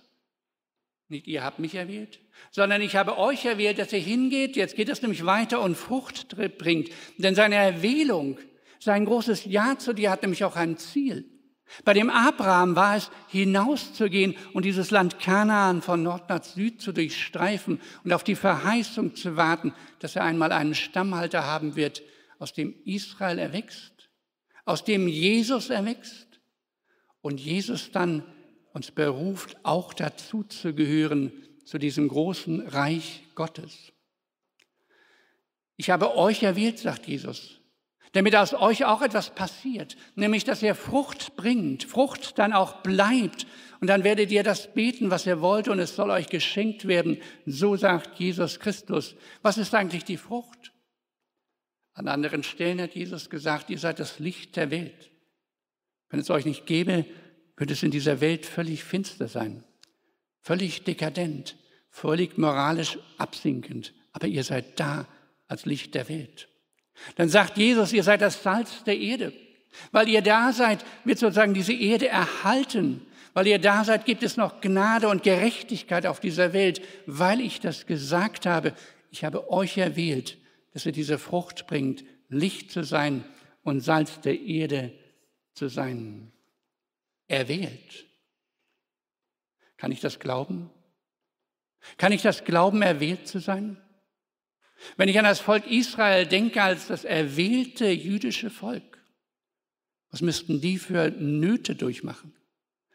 Nicht 1.08 1.26
ihr 1.26 1.42
habt 1.42 1.58
mich 1.58 1.74
erwählt, 1.74 2.20
sondern 2.52 2.82
ich 2.82 2.94
habe 2.94 3.18
euch 3.18 3.44
erwählt, 3.44 3.80
dass 3.80 3.92
ihr 3.92 3.98
hingeht. 3.98 4.54
Jetzt 4.54 4.76
geht 4.76 4.88
es 4.88 5.02
nämlich 5.02 5.26
weiter 5.26 5.60
und 5.60 5.74
Frucht 5.74 6.28
bringt. 6.56 6.90
Denn 7.18 7.34
seine 7.34 7.56
Erwählung, 7.56 8.38
sein 8.78 9.06
großes 9.06 9.46
Ja 9.46 9.76
zu 9.76 9.92
dir 9.92 10.12
hat 10.12 10.22
nämlich 10.22 10.44
auch 10.44 10.54
ein 10.54 10.76
Ziel. 10.76 11.39
Bei 11.84 11.94
dem 11.94 12.10
Abraham 12.10 12.76
war 12.76 12.96
es, 12.96 13.10
hinauszugehen 13.28 14.36
und 14.52 14.64
dieses 14.64 14.90
Land 14.90 15.18
Kanaan 15.18 15.82
von 15.82 16.02
Nord 16.02 16.28
nach 16.28 16.42
Süd 16.42 16.80
zu 16.80 16.92
durchstreifen 16.92 17.80
und 18.04 18.12
auf 18.12 18.24
die 18.24 18.34
Verheißung 18.34 19.14
zu 19.14 19.36
warten, 19.36 19.72
dass 20.00 20.16
er 20.16 20.24
einmal 20.24 20.52
einen 20.52 20.74
Stammhalter 20.74 21.46
haben 21.46 21.76
wird, 21.76 22.02
aus 22.38 22.52
dem 22.52 22.74
Israel 22.84 23.38
erwächst, 23.38 24.10
aus 24.64 24.84
dem 24.84 25.06
Jesus 25.06 25.70
erwächst 25.70 26.40
und 27.20 27.40
Jesus 27.40 27.92
dann 27.92 28.24
uns 28.72 28.90
beruft, 28.90 29.56
auch 29.62 29.92
dazu 29.94 30.42
zu 30.44 30.74
gehören, 30.74 31.32
zu 31.64 31.78
diesem 31.78 32.08
großen 32.08 32.66
Reich 32.66 33.24
Gottes. 33.34 33.92
Ich 35.76 35.90
habe 35.90 36.16
euch 36.16 36.42
erwählt, 36.42 36.78
sagt 36.78 37.06
Jesus, 37.06 37.59
damit 38.12 38.34
aus 38.34 38.54
euch 38.54 38.84
auch 38.84 39.02
etwas 39.02 39.30
passiert, 39.30 39.96
nämlich 40.16 40.44
dass 40.44 40.62
ihr 40.62 40.74
Frucht 40.74 41.36
bringt, 41.36 41.84
Frucht 41.84 42.38
dann 42.38 42.52
auch 42.52 42.82
bleibt 42.82 43.46
und 43.80 43.86
dann 43.86 44.04
werdet 44.04 44.30
ihr 44.30 44.42
das 44.42 44.72
beten, 44.74 45.10
was 45.10 45.26
ihr 45.26 45.40
wollt 45.40 45.68
und 45.68 45.78
es 45.78 45.96
soll 45.96 46.10
euch 46.10 46.28
geschenkt 46.28 46.86
werden. 46.86 47.18
So 47.46 47.76
sagt 47.76 48.18
Jesus 48.18 48.60
Christus. 48.60 49.14
Was 49.42 49.58
ist 49.58 49.74
eigentlich 49.74 50.04
die 50.04 50.16
Frucht? 50.18 50.72
An 51.94 52.08
anderen 52.08 52.42
Stellen 52.42 52.80
hat 52.80 52.94
Jesus 52.94 53.30
gesagt, 53.30 53.70
ihr 53.70 53.78
seid 53.78 53.98
das 53.98 54.18
Licht 54.18 54.56
der 54.56 54.70
Welt. 54.70 55.10
Wenn 56.08 56.20
es 56.20 56.30
euch 56.30 56.44
nicht 56.44 56.66
gäbe, 56.66 57.06
wird 57.56 57.70
es 57.70 57.82
in 57.82 57.90
dieser 57.90 58.20
Welt 58.20 58.44
völlig 58.44 58.84
finster 58.84 59.28
sein, 59.28 59.64
völlig 60.40 60.82
dekadent, 60.84 61.56
völlig 61.90 62.38
moralisch 62.38 62.98
absinkend. 63.18 63.94
Aber 64.12 64.26
ihr 64.26 64.44
seid 64.44 64.80
da 64.80 65.06
als 65.46 65.64
Licht 65.64 65.94
der 65.94 66.08
Welt. 66.08 66.49
Dann 67.16 67.28
sagt 67.28 67.56
Jesus, 67.58 67.92
ihr 67.92 68.02
seid 68.02 68.20
das 68.20 68.42
Salz 68.42 68.84
der 68.84 68.98
Erde. 68.98 69.32
Weil 69.92 70.08
ihr 70.08 70.22
da 70.22 70.52
seid, 70.52 70.84
wird 71.04 71.18
sozusagen 71.18 71.54
diese 71.54 71.72
Erde 71.72 72.08
erhalten. 72.08 73.06
Weil 73.34 73.46
ihr 73.46 73.58
da 73.58 73.84
seid, 73.84 74.04
gibt 74.04 74.22
es 74.22 74.36
noch 74.36 74.60
Gnade 74.60 75.08
und 75.08 75.22
Gerechtigkeit 75.22 76.06
auf 76.06 76.20
dieser 76.20 76.52
Welt. 76.52 76.82
Weil 77.06 77.40
ich 77.40 77.60
das 77.60 77.86
gesagt 77.86 78.46
habe, 78.46 78.74
ich 79.10 79.24
habe 79.24 79.50
euch 79.50 79.78
erwählt, 79.78 80.38
dass 80.72 80.86
ihr 80.86 80.92
diese 80.92 81.18
Frucht 81.18 81.66
bringt, 81.66 82.04
Licht 82.28 82.70
zu 82.70 82.84
sein 82.84 83.24
und 83.62 83.80
Salz 83.80 84.20
der 84.20 84.38
Erde 84.38 84.92
zu 85.54 85.68
sein 85.68 86.32
erwählt. 87.26 88.06
Kann 89.76 89.92
ich 89.92 90.00
das 90.00 90.18
glauben? 90.18 90.70
Kann 91.96 92.12
ich 92.12 92.22
das 92.22 92.44
glauben, 92.44 92.82
erwählt 92.82 93.26
zu 93.26 93.38
sein? 93.38 93.78
Wenn 94.96 95.08
ich 95.08 95.18
an 95.18 95.24
das 95.24 95.40
Volk 95.40 95.66
Israel 95.70 96.26
denke 96.26 96.62
als 96.62 96.86
das 96.86 97.04
erwählte 97.04 97.90
jüdische 97.90 98.50
Volk, 98.50 98.98
was 100.10 100.22
müssten 100.22 100.60
die 100.60 100.78
für 100.78 101.10
Nöte 101.10 101.74
durchmachen? 101.74 102.34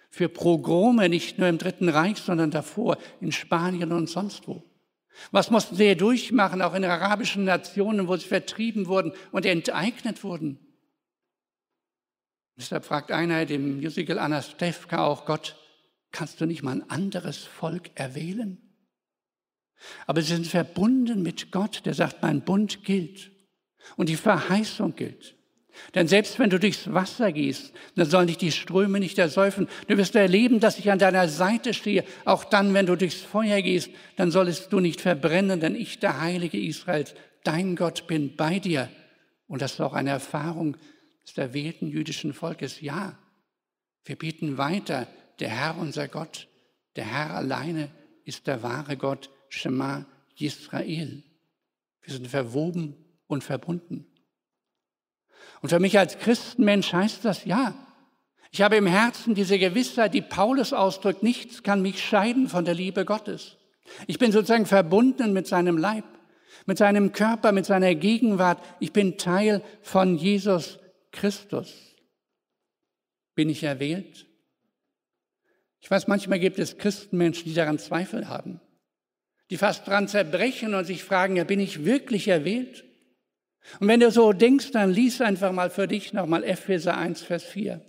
Für 0.09 0.29
Progrome 0.29 1.09
nicht 1.09 1.39
nur 1.39 1.47
im 1.47 1.57
Dritten 1.57 1.89
Reich, 1.89 2.17
sondern 2.17 2.51
davor 2.51 2.97
in 3.21 3.31
Spanien 3.31 3.91
und 3.91 4.09
sonst 4.09 4.47
wo. 4.47 4.63
Was 5.31 5.49
mussten 5.49 5.75
sie 5.75 5.95
durchmachen, 5.95 6.61
auch 6.61 6.73
in 6.73 6.83
arabischen 6.83 7.45
Nationen, 7.45 8.07
wo 8.07 8.17
sie 8.17 8.27
vertrieben 8.27 8.87
wurden 8.87 9.13
und 9.31 9.45
enteignet 9.45 10.23
wurden? 10.23 10.59
Deshalb 12.57 12.85
fragt 12.85 13.11
einer 13.11 13.45
dem 13.45 13.77
Musical 13.77 14.19
Anastevka 14.19 15.05
auch 15.05 15.25
Gott, 15.25 15.57
kannst 16.11 16.39
du 16.39 16.45
nicht 16.45 16.63
mal 16.63 16.71
ein 16.71 16.89
anderes 16.89 17.43
Volk 17.43 17.91
erwählen? 17.95 18.64
Aber 20.07 20.21
sie 20.21 20.33
sind 20.33 20.47
verbunden 20.47 21.21
mit 21.21 21.51
Gott, 21.51 21.81
der 21.85 21.93
sagt, 21.93 22.21
mein 22.21 22.41
Bund 22.41 22.83
gilt 22.83 23.31
und 23.95 24.09
die 24.09 24.15
Verheißung 24.15 24.95
gilt. 24.95 25.35
Denn 25.93 26.07
selbst 26.07 26.39
wenn 26.39 26.49
du 26.49 26.59
durchs 26.59 26.93
Wasser 26.93 27.31
gehst, 27.31 27.73
dann 27.95 28.09
sollen 28.09 28.27
dich 28.27 28.37
die 28.37 28.51
Ströme 28.51 28.99
nicht 28.99 29.17
ersäufen. 29.17 29.67
Du 29.87 29.97
wirst 29.97 30.15
erleben, 30.15 30.59
dass 30.59 30.79
ich 30.79 30.89
an 30.89 30.99
deiner 30.99 31.27
Seite 31.27 31.73
stehe. 31.73 32.05
Auch 32.23 32.45
dann, 32.45 32.73
wenn 32.73 32.85
du 32.85 32.95
durchs 32.95 33.21
Feuer 33.21 33.61
gehst, 33.61 33.89
dann 34.15 34.31
sollst 34.31 34.71
du 34.71 34.79
nicht 34.79 35.01
verbrennen, 35.01 35.59
denn 35.59 35.75
ich, 35.75 35.99
der 35.99 36.21
Heilige 36.21 36.59
Israels, 36.59 37.13
dein 37.43 37.75
Gott, 37.75 38.07
bin 38.07 38.35
bei 38.35 38.59
dir. 38.59 38.89
Und 39.47 39.61
das 39.61 39.73
ist 39.73 39.81
auch 39.81 39.93
eine 39.93 40.11
Erfahrung, 40.11 40.77
des 41.25 41.37
erwählten 41.37 41.87
jüdischen 41.87 42.33
Volkes. 42.33 42.81
Ja, 42.81 43.17
wir 44.05 44.15
bieten 44.15 44.57
weiter, 44.57 45.07
der 45.39 45.49
Herr 45.49 45.77
unser 45.77 46.07
Gott, 46.07 46.47
der 46.95 47.05
Herr 47.05 47.35
alleine 47.35 47.89
ist 48.23 48.47
der 48.47 48.63
wahre 48.63 48.95
Gott, 48.95 49.29
Shema 49.55 50.05
Israel. 50.37 51.23
Wir 52.01 52.13
sind 52.13 52.27
verwoben 52.27 52.95
und 53.27 53.43
verbunden. 53.43 54.05
Und 55.61 55.69
für 55.69 55.79
mich 55.79 55.97
als 55.97 56.19
Christenmensch 56.19 56.93
heißt 56.93 57.25
das 57.25 57.45
ja. 57.45 57.73
Ich 58.51 58.61
habe 58.61 58.75
im 58.75 58.87
Herzen 58.87 59.35
diese 59.35 59.57
Gewissheit, 59.57 60.13
die 60.13 60.21
Paulus 60.21 60.73
ausdrückt, 60.73 61.23
nichts 61.23 61.63
kann 61.63 61.81
mich 61.81 62.03
scheiden 62.03 62.47
von 62.47 62.65
der 62.65 62.73
Liebe 62.73 63.05
Gottes. 63.05 63.57
Ich 64.07 64.19
bin 64.19 64.31
sozusagen 64.31 64.65
verbunden 64.65 65.33
mit 65.33 65.47
seinem 65.47 65.77
Leib, 65.77 66.05
mit 66.65 66.77
seinem 66.77 67.11
Körper, 67.11 67.51
mit 67.51 67.65
seiner 67.65 67.95
Gegenwart. 67.95 68.63
Ich 68.79 68.93
bin 68.93 69.17
Teil 69.17 69.63
von 69.81 70.17
Jesus 70.17 70.79
Christus? 71.11 71.73
Bin 73.33 73.49
ich 73.49 73.63
erwählt? 73.63 74.27
Ich 75.81 75.91
weiß, 75.91 76.07
manchmal 76.07 76.39
gibt 76.39 76.59
es 76.59 76.77
Christenmenschen, 76.77 77.45
die 77.45 77.53
daran 77.53 77.79
Zweifel 77.79 78.27
haben, 78.27 78.59
die 79.49 79.57
fast 79.57 79.87
daran 79.87 80.07
zerbrechen 80.07 80.73
und 80.73 80.85
sich 80.85 81.03
fragen, 81.03 81.35
ja, 81.35 81.43
bin 81.43 81.59
ich 81.59 81.85
wirklich 81.85 82.27
erwählt? 82.27 82.83
Und 83.79 83.87
wenn 83.87 83.99
du 83.99 84.11
so 84.11 84.33
denkst, 84.33 84.71
dann 84.71 84.91
lies 84.91 85.21
einfach 85.21 85.51
mal 85.51 85.69
für 85.69 85.87
dich 85.87 86.13
nochmal 86.13 86.43
Epheser 86.43 86.97
1, 86.97 87.21
Vers 87.23 87.43
4. 87.43 87.81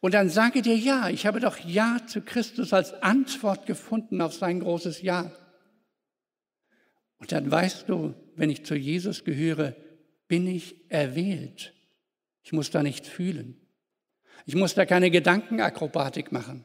Und 0.00 0.14
dann 0.14 0.28
sage 0.28 0.62
dir, 0.62 0.76
ja, 0.76 1.08
ich 1.08 1.26
habe 1.26 1.40
doch 1.40 1.58
Ja 1.58 1.98
zu 2.06 2.20
Christus 2.22 2.72
als 2.72 2.94
Antwort 3.02 3.66
gefunden 3.66 4.20
auf 4.20 4.32
sein 4.32 4.60
großes 4.60 5.02
Ja. 5.02 5.32
Und 7.18 7.32
dann 7.32 7.50
weißt 7.50 7.88
du, 7.88 8.14
wenn 8.36 8.48
ich 8.48 8.64
zu 8.64 8.76
Jesus 8.76 9.24
gehöre, 9.24 9.74
bin 10.28 10.46
ich 10.46 10.76
erwählt. 10.88 11.74
Ich 12.42 12.52
muss 12.52 12.70
da 12.70 12.82
nicht 12.82 13.06
fühlen. 13.06 13.60
Ich 14.46 14.54
muss 14.54 14.74
da 14.74 14.86
keine 14.86 15.10
Gedankenakrobatik 15.10 16.30
machen. 16.30 16.64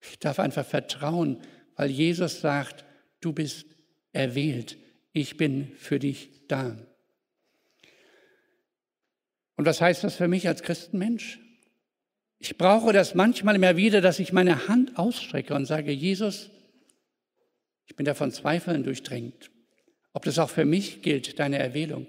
Ich 0.00 0.18
darf 0.18 0.38
einfach 0.38 0.64
vertrauen, 0.64 1.40
weil 1.76 1.90
Jesus 1.90 2.40
sagt, 2.40 2.84
du 3.20 3.32
bist 3.32 3.66
erwählt. 4.12 4.78
Ich 5.12 5.36
bin 5.36 5.72
für 5.76 5.98
dich 5.98 6.30
da. 6.48 6.76
Und 9.56 9.66
was 9.66 9.80
heißt 9.80 10.04
das 10.04 10.16
für 10.16 10.28
mich 10.28 10.48
als 10.48 10.62
Christenmensch? 10.62 11.40
Ich 12.38 12.58
brauche 12.58 12.92
das 12.92 13.14
manchmal 13.14 13.56
immer 13.56 13.76
wieder, 13.76 14.00
dass 14.00 14.18
ich 14.18 14.32
meine 14.32 14.68
Hand 14.68 14.98
ausstrecke 14.98 15.54
und 15.54 15.66
sage, 15.66 15.92
Jesus, 15.92 16.50
ich 17.86 17.96
bin 17.96 18.04
davon 18.04 18.32
Zweifeln 18.32 18.82
durchdrängt. 18.82 19.50
Ob 20.12 20.24
das 20.24 20.38
auch 20.38 20.50
für 20.50 20.64
mich 20.64 21.02
gilt, 21.02 21.38
deine 21.38 21.58
Erwählung. 21.58 22.06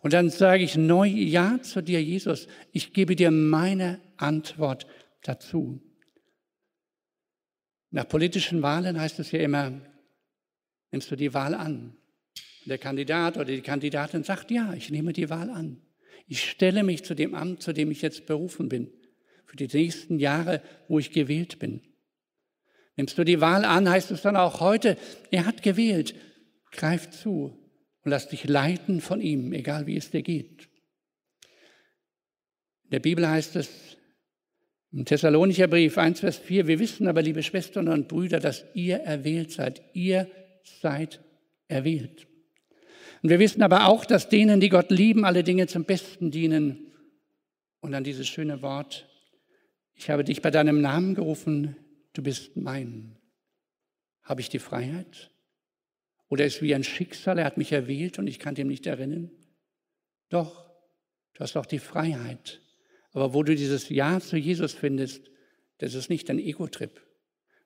Und 0.00 0.12
dann 0.12 0.30
sage 0.30 0.62
ich 0.62 0.76
neu 0.76 1.06
Ja 1.06 1.60
zu 1.62 1.82
dir, 1.82 2.02
Jesus. 2.02 2.48
Ich 2.72 2.92
gebe 2.92 3.16
dir 3.16 3.30
meine 3.30 4.00
Antwort 4.16 4.86
dazu. 5.22 5.80
Nach 7.90 8.08
politischen 8.08 8.62
Wahlen 8.62 9.00
heißt 9.00 9.18
es 9.18 9.32
ja 9.32 9.40
immer, 9.40 9.80
nimmst 10.90 11.10
du 11.10 11.16
die 11.16 11.32
Wahl 11.32 11.54
an? 11.54 11.96
Der 12.66 12.78
Kandidat 12.78 13.36
oder 13.36 13.46
die 13.46 13.62
Kandidatin 13.62 14.24
sagt, 14.24 14.50
ja, 14.50 14.74
ich 14.74 14.90
nehme 14.90 15.12
die 15.12 15.30
Wahl 15.30 15.48
an. 15.48 15.80
Ich 16.26 16.50
stelle 16.50 16.82
mich 16.82 17.04
zu 17.04 17.14
dem 17.14 17.34
Amt, 17.34 17.62
zu 17.62 17.72
dem 17.72 17.90
ich 17.90 18.02
jetzt 18.02 18.26
berufen 18.26 18.68
bin, 18.68 18.92
für 19.46 19.56
die 19.56 19.68
nächsten 19.68 20.18
Jahre, 20.18 20.62
wo 20.86 20.98
ich 20.98 21.10
gewählt 21.12 21.58
bin. 21.58 21.80
Nimmst 22.96 23.16
du 23.16 23.24
die 23.24 23.40
Wahl 23.40 23.64
an, 23.64 23.88
heißt 23.88 24.10
es 24.10 24.22
dann 24.22 24.36
auch 24.36 24.60
heute, 24.60 24.98
er 25.30 25.46
hat 25.46 25.62
gewählt, 25.62 26.14
greif 26.72 27.08
zu 27.10 27.56
und 28.02 28.10
lass 28.10 28.28
dich 28.28 28.44
leiten 28.44 29.00
von 29.00 29.20
ihm, 29.20 29.52
egal 29.52 29.86
wie 29.86 29.96
es 29.96 30.10
dir 30.10 30.22
geht. 30.22 30.68
In 32.84 32.90
der 32.90 33.00
Bibel 33.00 33.26
heißt 33.26 33.56
es 33.56 33.97
im 34.92 35.04
Thessalonicher 35.04 35.68
Brief 35.68 35.98
1, 35.98 36.20
Vers 36.20 36.38
4, 36.38 36.66
wir 36.66 36.78
wissen 36.78 37.06
aber, 37.08 37.20
liebe 37.20 37.42
Schwestern 37.42 37.88
und 37.88 38.08
Brüder, 38.08 38.40
dass 38.40 38.64
ihr 38.74 38.98
erwählt 38.98 39.52
seid. 39.52 39.82
Ihr 39.92 40.30
seid 40.80 41.20
erwählt. 41.68 42.26
Und 43.22 43.30
wir 43.30 43.38
wissen 43.38 43.62
aber 43.62 43.86
auch, 43.86 44.06
dass 44.06 44.28
denen, 44.28 44.60
die 44.60 44.68
Gott 44.68 44.90
lieben, 44.90 45.24
alle 45.24 45.44
Dinge 45.44 45.66
zum 45.66 45.84
Besten 45.84 46.30
dienen. 46.30 46.92
Und 47.80 47.92
dann 47.92 48.04
dieses 48.04 48.28
schöne 48.28 48.62
Wort, 48.62 49.08
ich 49.94 50.08
habe 50.10 50.24
dich 50.24 50.40
bei 50.40 50.50
deinem 50.50 50.80
Namen 50.80 51.14
gerufen, 51.14 51.76
du 52.14 52.22
bist 52.22 52.56
mein. 52.56 53.16
Habe 54.22 54.40
ich 54.40 54.48
die 54.48 54.58
Freiheit? 54.58 55.30
Oder 56.28 56.44
ist 56.44 56.62
wie 56.62 56.74
ein 56.74 56.84
Schicksal, 56.84 57.38
er 57.38 57.44
hat 57.44 57.58
mich 57.58 57.72
erwählt 57.72 58.18
und 58.18 58.26
ich 58.26 58.38
kann 58.38 58.54
dem 58.54 58.68
nicht 58.68 58.86
erinnern? 58.86 59.30
Doch, 60.28 60.70
du 61.34 61.40
hast 61.40 61.56
auch 61.56 61.66
die 61.66 61.78
Freiheit. 61.78 62.60
Aber 63.18 63.34
wo 63.34 63.42
du 63.42 63.56
dieses 63.56 63.88
Ja 63.88 64.20
zu 64.20 64.36
Jesus 64.36 64.74
findest, 64.74 65.28
das 65.78 65.94
ist 65.94 66.08
nicht 66.08 66.30
ein 66.30 66.38
Ego-Trip, 66.38 67.00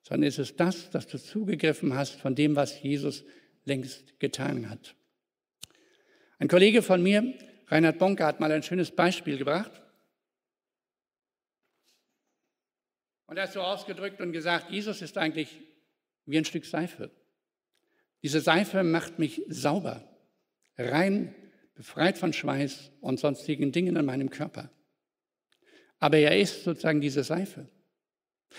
sondern 0.01 0.27
es 0.27 0.39
ist 0.39 0.59
das, 0.59 0.89
dass 0.89 1.07
du 1.07 1.19
zugegriffen 1.19 1.95
hast 1.95 2.15
von 2.15 2.35
dem, 2.35 2.57
was 2.57 2.83
Jesus 2.83 3.23
längst 3.67 4.19
getan 4.19 4.71
hat. 4.71 4.95
Ein 6.39 6.49
Kollege 6.49 6.81
von 6.81 7.03
mir, 7.03 7.35
Reinhard 7.69 7.99
Bonke, 7.99 8.25
hat 8.25 8.41
mal 8.41 8.51
ein 8.51 8.63
schönes 8.63 8.93
Beispiel 8.93 9.37
gebracht. 9.37 9.71
Und 13.27 13.37
er 13.37 13.43
hat 13.43 13.53
so 13.53 13.61
ausgedrückt 13.61 14.23
und 14.23 14.33
gesagt, 14.33 14.71
Jesus 14.71 15.03
ist 15.03 15.19
eigentlich 15.19 15.61
wie 16.25 16.39
ein 16.39 16.47
Stück 16.47 16.65
Seife. 16.65 17.11
Diese 18.23 18.41
Seife 18.41 18.83
macht 18.85 19.19
mich 19.19 19.43
sauber, 19.49 20.03
rein, 20.79 21.35
befreit 21.75 22.17
von 22.17 22.33
Schweiß 22.33 22.91
und 23.03 23.21
sonstigen 23.21 23.71
Dingen 23.71 23.97
in 23.97 24.07
meinem 24.07 24.31
Körper. 24.31 24.71
Aber 26.03 26.19
er 26.19 26.37
ist 26.37 26.65
sozusagen 26.65 27.01
diese 27.01 27.23
Seife. 27.23 27.69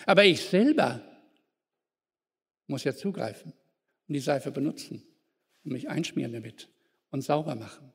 Aber 0.06 0.24
ich 0.24 0.40
selber 0.46 1.02
muss 2.68 2.86
ja 2.86 2.96
zugreifen 2.96 3.52
und 4.08 4.14
die 4.14 4.22
Seife 4.22 4.50
benutzen 4.50 5.06
und 5.66 5.74
mich 5.74 5.90
einschmieren 5.90 6.32
damit 6.32 6.70
und 7.12 7.22
sauber 7.22 7.56
machen. 7.56 7.92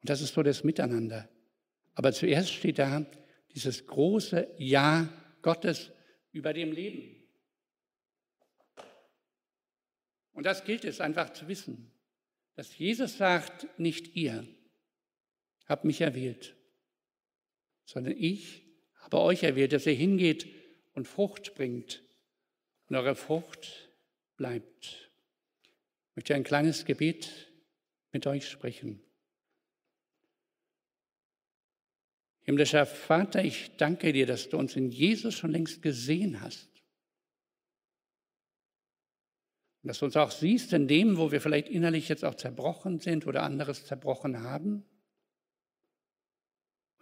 Und 0.00 0.08
das 0.08 0.22
ist 0.22 0.32
so 0.32 0.42
das 0.42 0.64
Miteinander. 0.64 1.28
Aber 1.92 2.10
zuerst 2.14 2.54
steht 2.54 2.78
da 2.78 3.04
dieses 3.54 3.86
große 3.86 4.54
Ja 4.56 5.12
Gottes 5.42 5.92
über 6.32 6.54
dem 6.54 6.72
Leben. 6.72 7.22
Und 10.32 10.46
das 10.46 10.64
gilt 10.64 10.86
es 10.86 11.02
einfach 11.02 11.34
zu 11.34 11.48
wissen, 11.48 11.92
dass 12.54 12.78
Jesus 12.78 13.18
sagt, 13.18 13.66
nicht 13.78 14.16
ihr 14.16 14.48
habt 15.66 15.84
mich 15.84 16.00
erwählt, 16.00 16.56
sondern 17.84 18.14
ich 18.16 18.62
habe 18.96 19.20
euch 19.20 19.42
erwählt, 19.42 19.72
dass 19.72 19.86
ihr 19.86 19.94
hingeht 19.94 20.46
und 20.94 21.08
Frucht 21.08 21.54
bringt 21.54 22.02
und 22.88 22.96
eure 22.96 23.14
Frucht 23.14 23.90
bleibt. 24.36 25.10
Ich 26.10 26.16
möchte 26.16 26.34
ein 26.34 26.44
kleines 26.44 26.84
Gebet 26.84 27.52
mit 28.12 28.26
euch 28.26 28.48
sprechen. 28.48 29.00
Himmlischer 32.42 32.84
Vater, 32.84 33.42
ich 33.42 33.76
danke 33.78 34.12
dir, 34.12 34.26
dass 34.26 34.50
du 34.50 34.58
uns 34.58 34.76
in 34.76 34.90
Jesus 34.90 35.34
schon 35.34 35.50
längst 35.50 35.82
gesehen 35.82 36.40
hast. 36.40 36.68
Und 39.82 39.88
dass 39.88 39.98
du 39.98 40.04
uns 40.06 40.16
auch 40.16 40.30
siehst 40.30 40.72
in 40.72 40.86
dem, 40.86 41.16
wo 41.16 41.32
wir 41.32 41.40
vielleicht 41.40 41.68
innerlich 41.68 42.08
jetzt 42.08 42.24
auch 42.24 42.34
zerbrochen 42.34 43.00
sind 43.00 43.26
oder 43.26 43.42
anderes 43.42 43.86
zerbrochen 43.86 44.42
haben. 44.42 44.84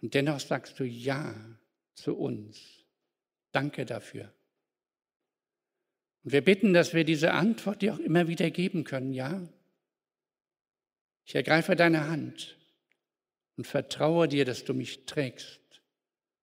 Und 0.01 0.13
dennoch 0.13 0.39
sagst 0.39 0.79
du 0.79 0.83
Ja 0.83 1.35
zu 1.95 2.15
uns. 2.17 2.85
Danke 3.51 3.85
dafür. 3.85 4.33
Und 6.23 6.31
wir 6.31 6.43
bitten, 6.43 6.73
dass 6.73 6.93
wir 6.93 7.03
diese 7.03 7.33
Antwort 7.33 7.81
dir 7.81 7.93
auch 7.93 7.99
immer 7.99 8.27
wieder 8.27 8.49
geben 8.49 8.83
können. 8.83 9.13
Ja, 9.13 9.47
ich 11.25 11.35
ergreife 11.35 11.75
deine 11.75 12.07
Hand 12.07 12.57
und 13.55 13.67
vertraue 13.67 14.27
dir, 14.27 14.45
dass 14.45 14.65
du 14.65 14.73
mich 14.73 15.05
trägst, 15.05 15.81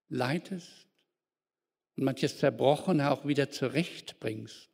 leitest 0.08 0.86
und 1.96 2.04
manches 2.04 2.38
Zerbrochene 2.38 3.10
auch 3.10 3.26
wieder 3.26 3.50
zurechtbringst, 3.50 4.70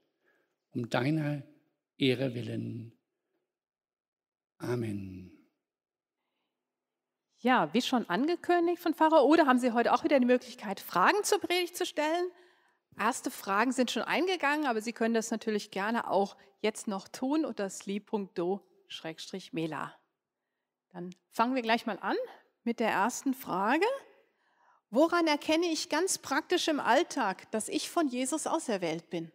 um 0.72 0.88
deiner 0.88 1.42
Ehre 1.96 2.34
willen. 2.34 2.92
Amen. 4.58 5.35
Ja, 7.46 7.72
wie 7.72 7.80
schon 7.80 8.10
angekündigt 8.10 8.82
von 8.82 8.92
Pfarrer 8.92 9.24
Ode, 9.24 9.46
haben 9.46 9.60
Sie 9.60 9.70
heute 9.70 9.92
auch 9.92 10.02
wieder 10.02 10.18
die 10.18 10.26
Möglichkeit, 10.26 10.80
Fragen 10.80 11.22
zur 11.22 11.38
Predigt 11.38 11.76
zu 11.76 11.86
stellen. 11.86 12.32
Erste 12.98 13.30
Fragen 13.30 13.70
sind 13.70 13.92
schon 13.92 14.02
eingegangen, 14.02 14.66
aber 14.66 14.80
Sie 14.80 14.92
können 14.92 15.14
das 15.14 15.30
natürlich 15.30 15.70
gerne 15.70 16.10
auch 16.10 16.36
jetzt 16.60 16.88
noch 16.88 17.06
tun 17.06 17.44
unter 17.44 17.70
sli.do 17.70 18.62
Mela. 19.52 19.94
Dann 20.92 21.14
fangen 21.30 21.54
wir 21.54 21.62
gleich 21.62 21.86
mal 21.86 22.00
an 22.00 22.16
mit 22.64 22.80
der 22.80 22.90
ersten 22.90 23.32
Frage. 23.32 23.86
Woran 24.90 25.28
erkenne 25.28 25.66
ich 25.66 25.88
ganz 25.88 26.18
praktisch 26.18 26.66
im 26.66 26.80
Alltag, 26.80 27.48
dass 27.52 27.68
ich 27.68 27.88
von 27.88 28.08
Jesus 28.08 28.48
auserwählt 28.48 29.08
bin? 29.08 29.30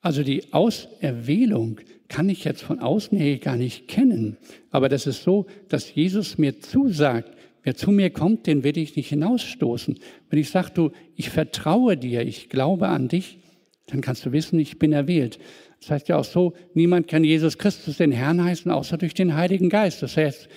Also 0.00 0.22
die 0.22 0.52
Auserwählung 0.52 1.80
kann 2.08 2.28
ich 2.28 2.44
jetzt 2.44 2.62
von 2.62 2.78
außen 2.78 3.16
her 3.18 3.38
gar 3.38 3.56
nicht 3.56 3.86
kennen. 3.86 4.38
Aber 4.70 4.88
das 4.88 5.06
ist 5.06 5.22
so, 5.22 5.46
dass 5.68 5.94
Jesus 5.94 6.38
mir 6.38 6.58
zusagt, 6.60 7.30
wer 7.62 7.76
zu 7.76 7.90
mir 7.90 8.10
kommt, 8.10 8.46
den 8.46 8.64
werde 8.64 8.80
ich 8.80 8.96
nicht 8.96 9.10
hinausstoßen. 9.10 9.98
Wenn 10.28 10.38
ich 10.38 10.50
sage, 10.50 10.70
du, 10.74 10.90
ich 11.16 11.30
vertraue 11.30 11.96
dir, 11.96 12.22
ich 12.22 12.48
glaube 12.48 12.88
an 12.88 13.08
dich, 13.08 13.38
dann 13.86 14.00
kannst 14.00 14.24
du 14.24 14.32
wissen, 14.32 14.58
ich 14.58 14.78
bin 14.78 14.92
erwählt. 14.92 15.38
Das 15.80 15.90
heißt 15.90 16.08
ja 16.08 16.16
auch 16.16 16.24
so, 16.24 16.54
niemand 16.74 17.08
kann 17.08 17.24
Jesus 17.24 17.58
Christus 17.58 17.98
den 17.98 18.12
Herrn 18.12 18.42
heißen, 18.42 18.70
außer 18.70 18.98
durch 18.98 19.14
den 19.14 19.34
Heiligen 19.34 19.68
Geist. 19.68 20.02
Das 20.02 20.16
heißt, 20.16 20.48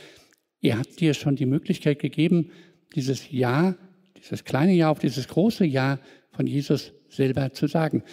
er 0.61 0.79
hat 0.79 0.99
dir 0.99 1.13
schon 1.13 1.35
die 1.35 1.45
Möglichkeit 1.45 1.99
gegeben, 1.99 2.51
dieses 2.95 3.31
Ja, 3.31 3.75
dieses 4.17 4.45
kleine 4.45 4.73
Ja 4.73 4.89
auf 4.89 4.99
dieses 4.99 5.27
große 5.27 5.65
Ja 5.65 5.99
von 6.31 6.47
Jesus 6.47 6.93
selber 7.09 7.51
zu 7.53 7.67
sagen. 7.67 8.03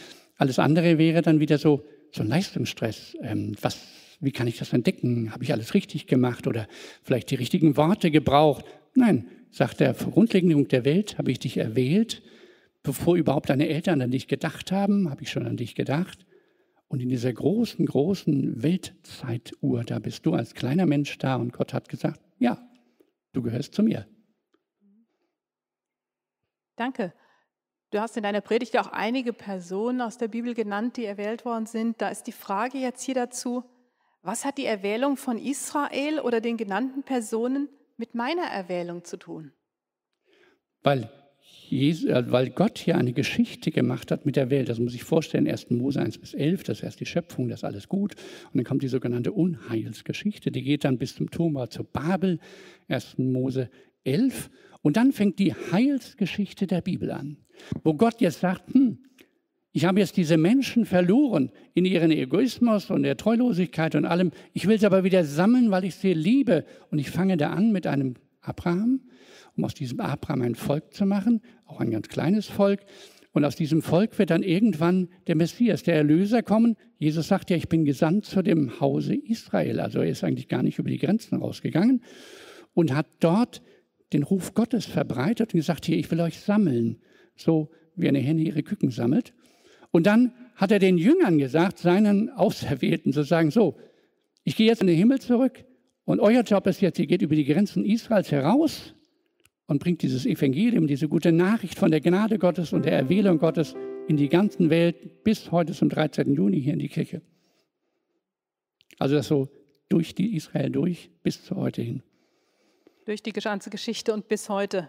Alles 0.40 0.59
andere 0.59 0.96
wäre 0.96 1.20
dann 1.20 1.38
wieder 1.38 1.59
so, 1.59 1.85
so 2.12 2.22
ein 2.22 2.29
Leistungsstress. 2.29 3.14
Ähm, 3.20 3.55
was, 3.61 3.79
wie 4.20 4.33
kann 4.33 4.46
ich 4.46 4.57
das 4.57 4.72
entdecken? 4.72 5.33
Habe 5.33 5.44
ich 5.44 5.53
alles 5.53 5.74
richtig 5.74 6.07
gemacht 6.07 6.46
oder 6.46 6.66
vielleicht 7.03 7.31
die 7.31 7.35
richtigen 7.35 7.76
Worte 7.76 8.11
gebraucht? 8.11 8.64
Nein, 8.94 9.26
sagt 9.50 9.81
der 9.81 9.92
Grundlegung 9.92 10.66
der 10.66 10.87
Welt, 10.87 11.18
habe 11.18 11.31
ich 11.31 11.40
dich 11.40 11.59
erwählt. 11.59 12.22
Bevor 12.83 13.16
überhaupt 13.16 13.50
deine 13.50 13.68
Eltern 13.68 14.00
an 14.00 14.12
dich 14.12 14.29
gedacht 14.29 14.72
haben, 14.72 15.11
habe 15.11 15.24
ich 15.24 15.31
schon 15.31 15.46
an 15.46 15.59
dich 15.59 15.74
gedacht. 15.74 16.24
Und 16.88 17.03
in 17.03 17.11
dieser 17.11 17.35
großen, 17.35 17.85
großen 17.85 18.62
Weltzeituhr, 18.62 19.85
da 19.85 19.98
bist 19.98 20.24
du 20.24 20.33
als 20.33 20.55
kleiner 20.55 20.87
Mensch 20.87 21.18
da 21.18 21.37
und 21.37 21.53
Gott 21.53 21.74
hat 21.74 21.90
gesagt, 21.90 22.18
ja, 22.38 22.66
du 23.35 23.42
gehörst 23.42 23.74
zu 23.74 23.83
mir. 23.83 24.07
Danke. 26.76 27.12
Du 27.90 28.00
hast 28.00 28.16
in 28.16 28.22
deiner 28.22 28.40
Predigt 28.40 28.79
auch 28.79 28.92
einige 28.92 29.33
Personen 29.33 30.00
aus 30.00 30.16
der 30.16 30.29
Bibel 30.29 30.55
genannt, 30.55 30.96
die 30.96 31.05
erwählt 31.05 31.44
worden 31.44 31.66
sind. 31.66 32.00
Da 32.00 32.09
ist 32.09 32.24
die 32.29 32.33
Frage 32.33 32.79
jetzt 32.79 33.03
hier 33.03 33.16
dazu, 33.16 33.64
was 34.22 34.44
hat 34.44 34.59
die 34.59 34.64
Erwählung 34.64 35.16
von 35.16 35.38
Israel 35.38 36.20
oder 36.20 36.40
den 36.40 36.57
genannten 36.57 37.03
Personen 37.03 37.68
mit 37.96 38.14
meiner 38.14 38.44
Erwählung 38.44 39.03
zu 39.03 39.16
tun? 39.16 39.53
Weil 40.85 41.11
Jesus, 41.68 42.09
äh, 42.09 42.31
weil 42.31 42.50
Gott 42.50 42.79
hier 42.79 42.96
eine 42.96 43.12
Geschichte 43.12 43.72
gemacht 43.72 44.12
hat 44.12 44.24
mit 44.24 44.37
der 44.37 44.50
Welt. 44.50 44.68
Das 44.68 44.79
muss 44.79 44.94
ich 44.94 45.03
vorstellen, 45.03 45.48
1. 45.48 45.70
Mose 45.70 46.00
1 46.00 46.18
bis 46.18 46.35
11, 46.35 46.62
das 46.62 46.79
ist 46.79 46.85
erst 46.85 47.00
die 47.00 47.07
Schöpfung, 47.07 47.48
das 47.48 47.61
ist 47.61 47.64
alles 47.64 47.88
gut. 47.88 48.14
Und 48.53 48.57
dann 48.57 48.64
kommt 48.64 48.85
die 48.85 48.88
sogenannte 48.88 49.33
Unheilsgeschichte, 49.33 50.53
die 50.53 50.62
geht 50.62 50.85
dann 50.85 50.98
bis 50.98 51.16
zum 51.16 51.29
Turmbau 51.31 51.66
zu 51.66 51.83
Babel, 51.83 52.38
1. 52.88 53.18
Mose 53.18 53.68
11. 54.05 54.48
Und 54.82 54.96
dann 54.96 55.12
fängt 55.12 55.38
die 55.38 55.54
Heilsgeschichte 55.54 56.66
der 56.66 56.80
Bibel 56.80 57.10
an, 57.10 57.36
wo 57.84 57.94
Gott 57.94 58.20
jetzt 58.20 58.40
sagt, 58.40 58.72
hm, 58.72 58.98
ich 59.72 59.84
habe 59.84 60.00
jetzt 60.00 60.16
diese 60.16 60.36
Menschen 60.36 60.84
verloren 60.84 61.52
in 61.74 61.84
ihren 61.84 62.10
Egoismus 62.10 62.90
und 62.90 63.04
der 63.04 63.16
Treulosigkeit 63.16 63.94
und 63.94 64.04
allem. 64.04 64.32
Ich 64.52 64.66
will 64.66 64.80
sie 64.80 64.86
aber 64.86 65.04
wieder 65.04 65.24
sammeln, 65.24 65.70
weil 65.70 65.84
ich 65.84 65.94
sie 65.94 66.12
liebe. 66.12 66.64
Und 66.90 66.98
ich 66.98 67.10
fange 67.10 67.36
da 67.36 67.50
an 67.50 67.70
mit 67.70 67.86
einem 67.86 68.14
Abraham, 68.40 69.02
um 69.56 69.64
aus 69.64 69.74
diesem 69.74 70.00
Abraham 70.00 70.42
ein 70.42 70.54
Volk 70.56 70.92
zu 70.92 71.06
machen, 71.06 71.40
auch 71.66 71.78
ein 71.78 71.92
ganz 71.92 72.08
kleines 72.08 72.48
Volk. 72.48 72.80
Und 73.32 73.44
aus 73.44 73.54
diesem 73.54 73.80
Volk 73.80 74.18
wird 74.18 74.30
dann 74.30 74.42
irgendwann 74.42 75.08
der 75.28 75.36
Messias, 75.36 75.84
der 75.84 75.94
Erlöser 75.94 76.42
kommen. 76.42 76.76
Jesus 76.98 77.28
sagt 77.28 77.50
ja, 77.50 77.56
ich 77.56 77.68
bin 77.68 77.84
gesandt 77.84 78.24
zu 78.24 78.42
dem 78.42 78.80
Hause 78.80 79.14
Israel. 79.14 79.78
Also 79.78 80.00
er 80.00 80.10
ist 80.10 80.24
eigentlich 80.24 80.48
gar 80.48 80.64
nicht 80.64 80.80
über 80.80 80.90
die 80.90 80.98
Grenzen 80.98 81.36
rausgegangen 81.36 82.02
und 82.74 82.92
hat 82.92 83.06
dort 83.20 83.62
den 84.12 84.22
Ruf 84.22 84.54
Gottes 84.54 84.86
verbreitet 84.86 85.54
und 85.54 85.58
gesagt, 85.58 85.86
hier, 85.86 85.98
ich 85.98 86.10
will 86.10 86.20
euch 86.20 86.40
sammeln, 86.40 87.00
so 87.36 87.70
wie 87.94 88.08
eine 88.08 88.18
Henne 88.18 88.42
ihre 88.42 88.62
Küken 88.62 88.90
sammelt. 88.90 89.32
Und 89.90 90.06
dann 90.06 90.32
hat 90.56 90.72
er 90.72 90.78
den 90.78 90.98
Jüngern 90.98 91.38
gesagt, 91.38 91.78
seinen 91.78 92.30
Auserwählten, 92.30 93.12
zu 93.12 93.22
sagen, 93.22 93.50
so, 93.50 93.76
ich 94.44 94.56
gehe 94.56 94.66
jetzt 94.66 94.80
in 94.80 94.86
den 94.86 94.96
Himmel 94.96 95.20
zurück 95.20 95.64
und 96.04 96.20
euer 96.20 96.42
Job 96.42 96.66
ist 96.66 96.80
jetzt, 96.80 96.98
ihr 96.98 97.06
geht 97.06 97.22
über 97.22 97.34
die 97.34 97.44
Grenzen 97.44 97.84
Israels 97.84 98.30
heraus 98.30 98.94
und 99.66 99.80
bringt 99.80 100.02
dieses 100.02 100.26
Evangelium, 100.26 100.86
diese 100.86 101.08
gute 101.08 101.32
Nachricht 101.32 101.78
von 101.78 101.90
der 101.90 102.00
Gnade 102.00 102.38
Gottes 102.38 102.72
und 102.72 102.84
der 102.84 102.92
Erwählung 102.92 103.38
Gottes 103.38 103.74
in 104.08 104.16
die 104.16 104.28
ganze 104.28 104.70
Welt 104.70 105.22
bis 105.22 105.52
heute 105.52 105.72
zum 105.72 105.88
13. 105.88 106.34
Juni 106.34 106.60
hier 106.60 106.72
in 106.72 106.80
die 106.80 106.88
Kirche. 106.88 107.22
Also 108.98 109.14
das 109.14 109.28
so 109.28 109.48
durch 109.88 110.14
die 110.14 110.34
Israel 110.34 110.70
durch 110.70 111.10
bis 111.22 111.44
zu 111.44 111.56
heute 111.56 111.82
hin. 111.82 112.02
Durch 113.10 113.24
die 113.24 113.32
ganze 113.32 113.70
Geschichte 113.70 114.14
und 114.14 114.28
bis 114.28 114.48
heute. 114.48 114.88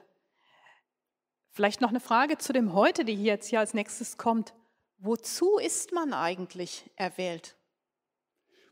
Vielleicht 1.50 1.82
noch 1.82 1.90
eine 1.90 2.00
Frage 2.00 2.38
zu 2.38 2.54
dem 2.54 2.74
heute, 2.74 3.04
die 3.04 3.16
jetzt 3.16 3.48
hier 3.48 3.60
als 3.60 3.74
nächstes 3.74 4.16
kommt. 4.16 4.54
Wozu 5.00 5.58
ist 5.58 5.92
man 5.92 6.14
eigentlich 6.14 6.92
erwählt? 6.98 7.58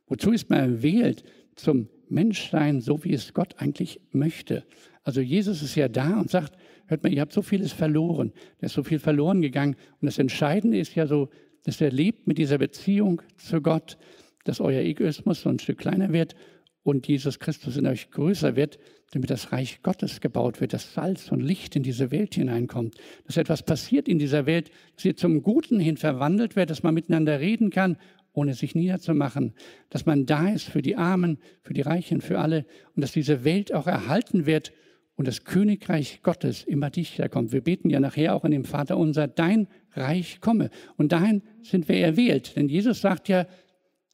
Wozu 0.05 0.33
ist 0.33 0.51
man 0.51 0.59
erwählt? 0.59 1.23
Zum 1.55 1.89
Menschsein, 2.09 2.79
so 2.79 3.03
wie 3.03 3.12
es 3.12 3.33
Gott 3.33 3.55
eigentlich 3.57 3.99
möchte. 4.12 4.67
Also 5.03 5.19
Jesus 5.19 5.63
ist 5.63 5.73
ja 5.73 5.88
da 5.88 6.19
und 6.19 6.29
sagt, 6.29 6.53
hört 6.85 7.01
mal, 7.01 7.12
ihr 7.12 7.21
habt 7.21 7.33
so 7.33 7.41
vieles 7.41 7.73
verloren. 7.73 8.33
Da 8.59 8.67
ist 8.67 8.73
so 8.73 8.83
viel 8.83 8.99
verloren 8.99 9.41
gegangen. 9.41 9.77
Und 9.99 10.05
das 10.05 10.19
Entscheidende 10.19 10.77
ist 10.77 10.93
ja 10.93 11.07
so, 11.07 11.27
dass 11.63 11.81
er 11.81 11.89
lebt 11.89 12.27
mit 12.27 12.38
dieser 12.38 12.59
Beziehung 12.59 13.23
zu 13.38 13.63
Gott, 13.63 13.97
dass 14.43 14.62
euer 14.62 14.81
Egoismus 14.81 15.41
so 15.41 15.49
ein 15.49 15.57
Stück 15.57 15.79
kleiner 15.79 16.13
wird 16.13 16.35
und 16.84 17.08
Jesus 17.08 17.39
Christus 17.39 17.78
in 17.78 17.88
euch 17.88 18.12
größer 18.12 18.56
wird, 18.56 18.80
damit 19.12 19.30
das 19.30 19.52
Reich 19.52 19.82
Gottes 19.82 20.22
gebaut 20.22 20.62
wird, 20.62 20.74
dass 20.74 20.94
Salz 20.94 21.32
und 21.32 21.42
Licht 21.42 21.76
in 21.76 21.84
diese 21.84 22.12
Welt 22.12 22.36
hineinkommt, 22.36 22.96
dass 23.26 23.38
etwas 23.38 23.63
passiert 23.63 24.08
in 24.08 24.20
dieser 24.20 24.46
Welt, 24.46 24.70
dass 24.96 25.04
sie 25.04 25.15
zum 25.15 25.42
Guten 25.42 25.80
hin 25.80 25.98
verwandelt 25.98 26.56
wird, 26.56 26.70
dass 26.70 26.84
man 26.84 26.94
miteinander 26.94 27.39
reden 27.39 27.70
kann 27.70 27.98
ohne 28.34 28.54
sich 28.54 28.76
niederzumachen, 28.76 29.54
dass 29.89 30.06
man 30.06 30.26
da 30.26 30.50
ist 30.50 30.70
für 30.70 30.82
die 30.82 30.96
Armen, 30.96 31.39
für 31.62 31.74
die 31.74 31.82
Reichen, 31.82 32.22
für 32.22 32.39
alle 32.39 32.65
und 32.96 33.02
dass 33.02 33.12
diese 33.12 33.44
Welt 33.44 33.74
auch 33.74 33.88
erhalten 33.88 34.46
wird 34.46 34.72
und 35.15 35.28
das 35.28 35.44
Königreich 35.44 36.22
Gottes 36.24 36.63
immer 36.63 36.89
dichter 36.89 37.28
kommt. 37.28 37.52
Wir 37.52 37.62
beten 37.62 37.89
ja 37.89 38.00
nachher 38.00 38.36
auch 38.36 38.46
in 38.46 38.52
dem 38.52 38.63
Vater 38.63 38.98
unser, 38.98 39.28
dein 39.28 39.68
Reich 39.94 40.39
komme. 40.39 40.70
Und 40.96 41.12
dahin 41.12 41.42
sind 41.62 41.89
wir 41.89 41.98
erwählt. 41.98 42.56
Denn 42.56 42.70
Jesus 42.70 43.02
sagt 43.02 43.28
ja, 43.28 43.46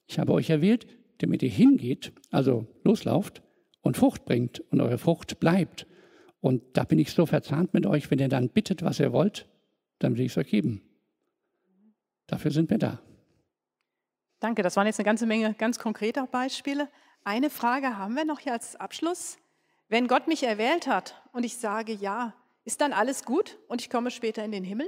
ich 0.07 0.17
habe 0.17 0.33
euch 0.33 0.49
erwählt, 0.49 0.87
damit 1.19 1.43
ihr 1.43 1.49
hingeht, 1.49 2.13
also 2.31 2.67
loslauft 2.83 3.41
und 3.81 3.97
Frucht 3.97 4.25
bringt 4.25 4.59
und 4.71 4.81
eure 4.81 4.97
Frucht 4.97 5.39
bleibt. 5.39 5.87
Und 6.41 6.61
da 6.73 6.83
bin 6.83 6.99
ich 6.99 7.11
so 7.11 7.25
verzahnt 7.25 7.73
mit 7.73 7.85
euch, 7.85 8.11
wenn 8.11 8.19
ihr 8.19 8.29
dann 8.29 8.49
bittet, 8.49 8.83
was 8.83 8.99
ihr 8.99 9.11
wollt, 9.11 9.47
dann 9.99 10.17
will 10.17 10.25
ich 10.25 10.31
es 10.31 10.37
euch 10.37 10.49
geben. 10.49 10.81
Dafür 12.27 12.51
sind 12.51 12.69
wir 12.69 12.77
da. 12.77 12.99
Danke, 14.39 14.61
das 14.61 14.75
waren 14.75 14.87
jetzt 14.87 14.99
eine 14.99 15.05
ganze 15.05 15.25
Menge 15.25 15.53
ganz 15.53 15.79
konkreter 15.79 16.27
Beispiele. 16.27 16.89
Eine 17.23 17.49
Frage 17.49 17.97
haben 17.97 18.15
wir 18.15 18.25
noch 18.25 18.39
hier 18.39 18.53
als 18.53 18.75
Abschluss. 18.75 19.37
Wenn 19.87 20.07
Gott 20.07 20.27
mich 20.27 20.43
erwählt 20.43 20.87
hat 20.87 21.21
und 21.31 21.43
ich 21.43 21.57
sage 21.57 21.93
ja, 21.93 22.33
ist 22.63 22.81
dann 22.81 22.93
alles 22.93 23.25
gut 23.25 23.57
und 23.67 23.81
ich 23.81 23.89
komme 23.89 24.11
später 24.11 24.43
in 24.43 24.51
den 24.51 24.63
Himmel? 24.63 24.87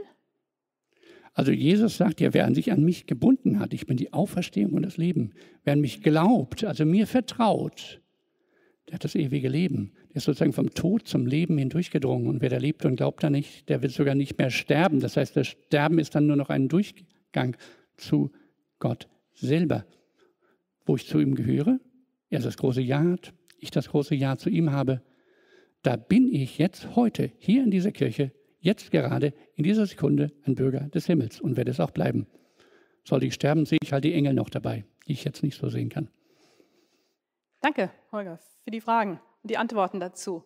Also 1.37 1.51
Jesus 1.51 1.97
sagt 1.97 2.19
ja, 2.19 2.33
wer 2.33 2.47
an 2.47 2.55
sich 2.55 2.71
an 2.71 2.83
mich 2.83 3.05
gebunden 3.05 3.59
hat, 3.59 3.71
ich 3.71 3.85
bin 3.85 3.95
die 3.95 4.11
Auferstehung 4.11 4.73
und 4.73 4.81
das 4.81 4.97
Leben. 4.97 5.33
Wer 5.63 5.73
an 5.73 5.81
mich 5.81 6.01
glaubt, 6.01 6.63
also 6.63 6.83
mir 6.83 7.05
vertraut, 7.05 8.01
der 8.87 8.95
hat 8.95 9.03
das 9.03 9.13
ewige 9.13 9.47
Leben. 9.47 9.91
Der 10.09 10.15
ist 10.15 10.23
sozusagen 10.23 10.51
vom 10.51 10.71
Tod 10.71 11.07
zum 11.07 11.27
Leben 11.27 11.59
hindurchgedrungen. 11.59 12.27
Und 12.27 12.41
wer 12.41 12.49
da 12.49 12.57
lebt 12.57 12.85
und 12.85 12.95
glaubt 12.95 13.21
da 13.23 13.29
nicht, 13.29 13.69
der 13.69 13.83
wird 13.83 13.91
sogar 13.91 14.15
nicht 14.15 14.39
mehr 14.39 14.49
sterben. 14.49 14.99
Das 14.99 15.15
heißt, 15.15 15.37
das 15.37 15.45
Sterben 15.45 15.99
ist 15.99 16.15
dann 16.15 16.25
nur 16.25 16.37
noch 16.37 16.49
ein 16.49 16.69
Durchgang 16.69 17.55
zu 17.97 18.31
Gott 18.79 19.07
selber, 19.35 19.85
wo 20.87 20.95
ich 20.95 21.05
zu 21.05 21.19
ihm 21.19 21.35
gehöre, 21.35 21.79
er 22.31 22.39
das 22.39 22.57
große 22.57 22.81
Ja 22.81 23.03
hat, 23.03 23.31
ich 23.59 23.69
das 23.69 23.89
große 23.89 24.15
Ja 24.15 24.37
zu 24.37 24.49
ihm 24.49 24.71
habe, 24.71 25.03
da 25.83 25.97
bin 25.97 26.33
ich 26.33 26.57
jetzt 26.57 26.95
heute 26.95 27.31
hier 27.37 27.63
in 27.63 27.69
dieser 27.69 27.91
Kirche, 27.91 28.31
jetzt 28.59 28.91
gerade 28.91 29.33
in 29.55 29.63
dieser 29.63 29.85
Sekunde 29.85 30.31
ein 30.45 30.55
Bürger 30.55 30.89
des 30.89 31.05
Himmels 31.05 31.39
und 31.39 31.57
werde 31.57 31.71
es 31.71 31.79
auch 31.79 31.91
bleiben. 31.91 32.27
Sollte 33.03 33.25
ich 33.25 33.33
sterben, 33.33 33.65
sehe 33.65 33.79
ich 33.81 33.93
halt 33.93 34.03
die 34.03 34.13
Engel 34.13 34.33
noch 34.33 34.49
dabei, 34.49 34.85
die 35.07 35.13
ich 35.13 35.23
jetzt 35.23 35.43
nicht 35.43 35.57
so 35.57 35.69
sehen 35.69 35.89
kann. 35.89 36.09
Danke, 37.61 37.91
Holger, 38.11 38.39
für 38.63 38.71
die 38.71 38.81
Fragen 38.81 39.19
und 39.41 39.51
die 39.51 39.57
Antworten 39.57 39.99
dazu. 39.99 40.43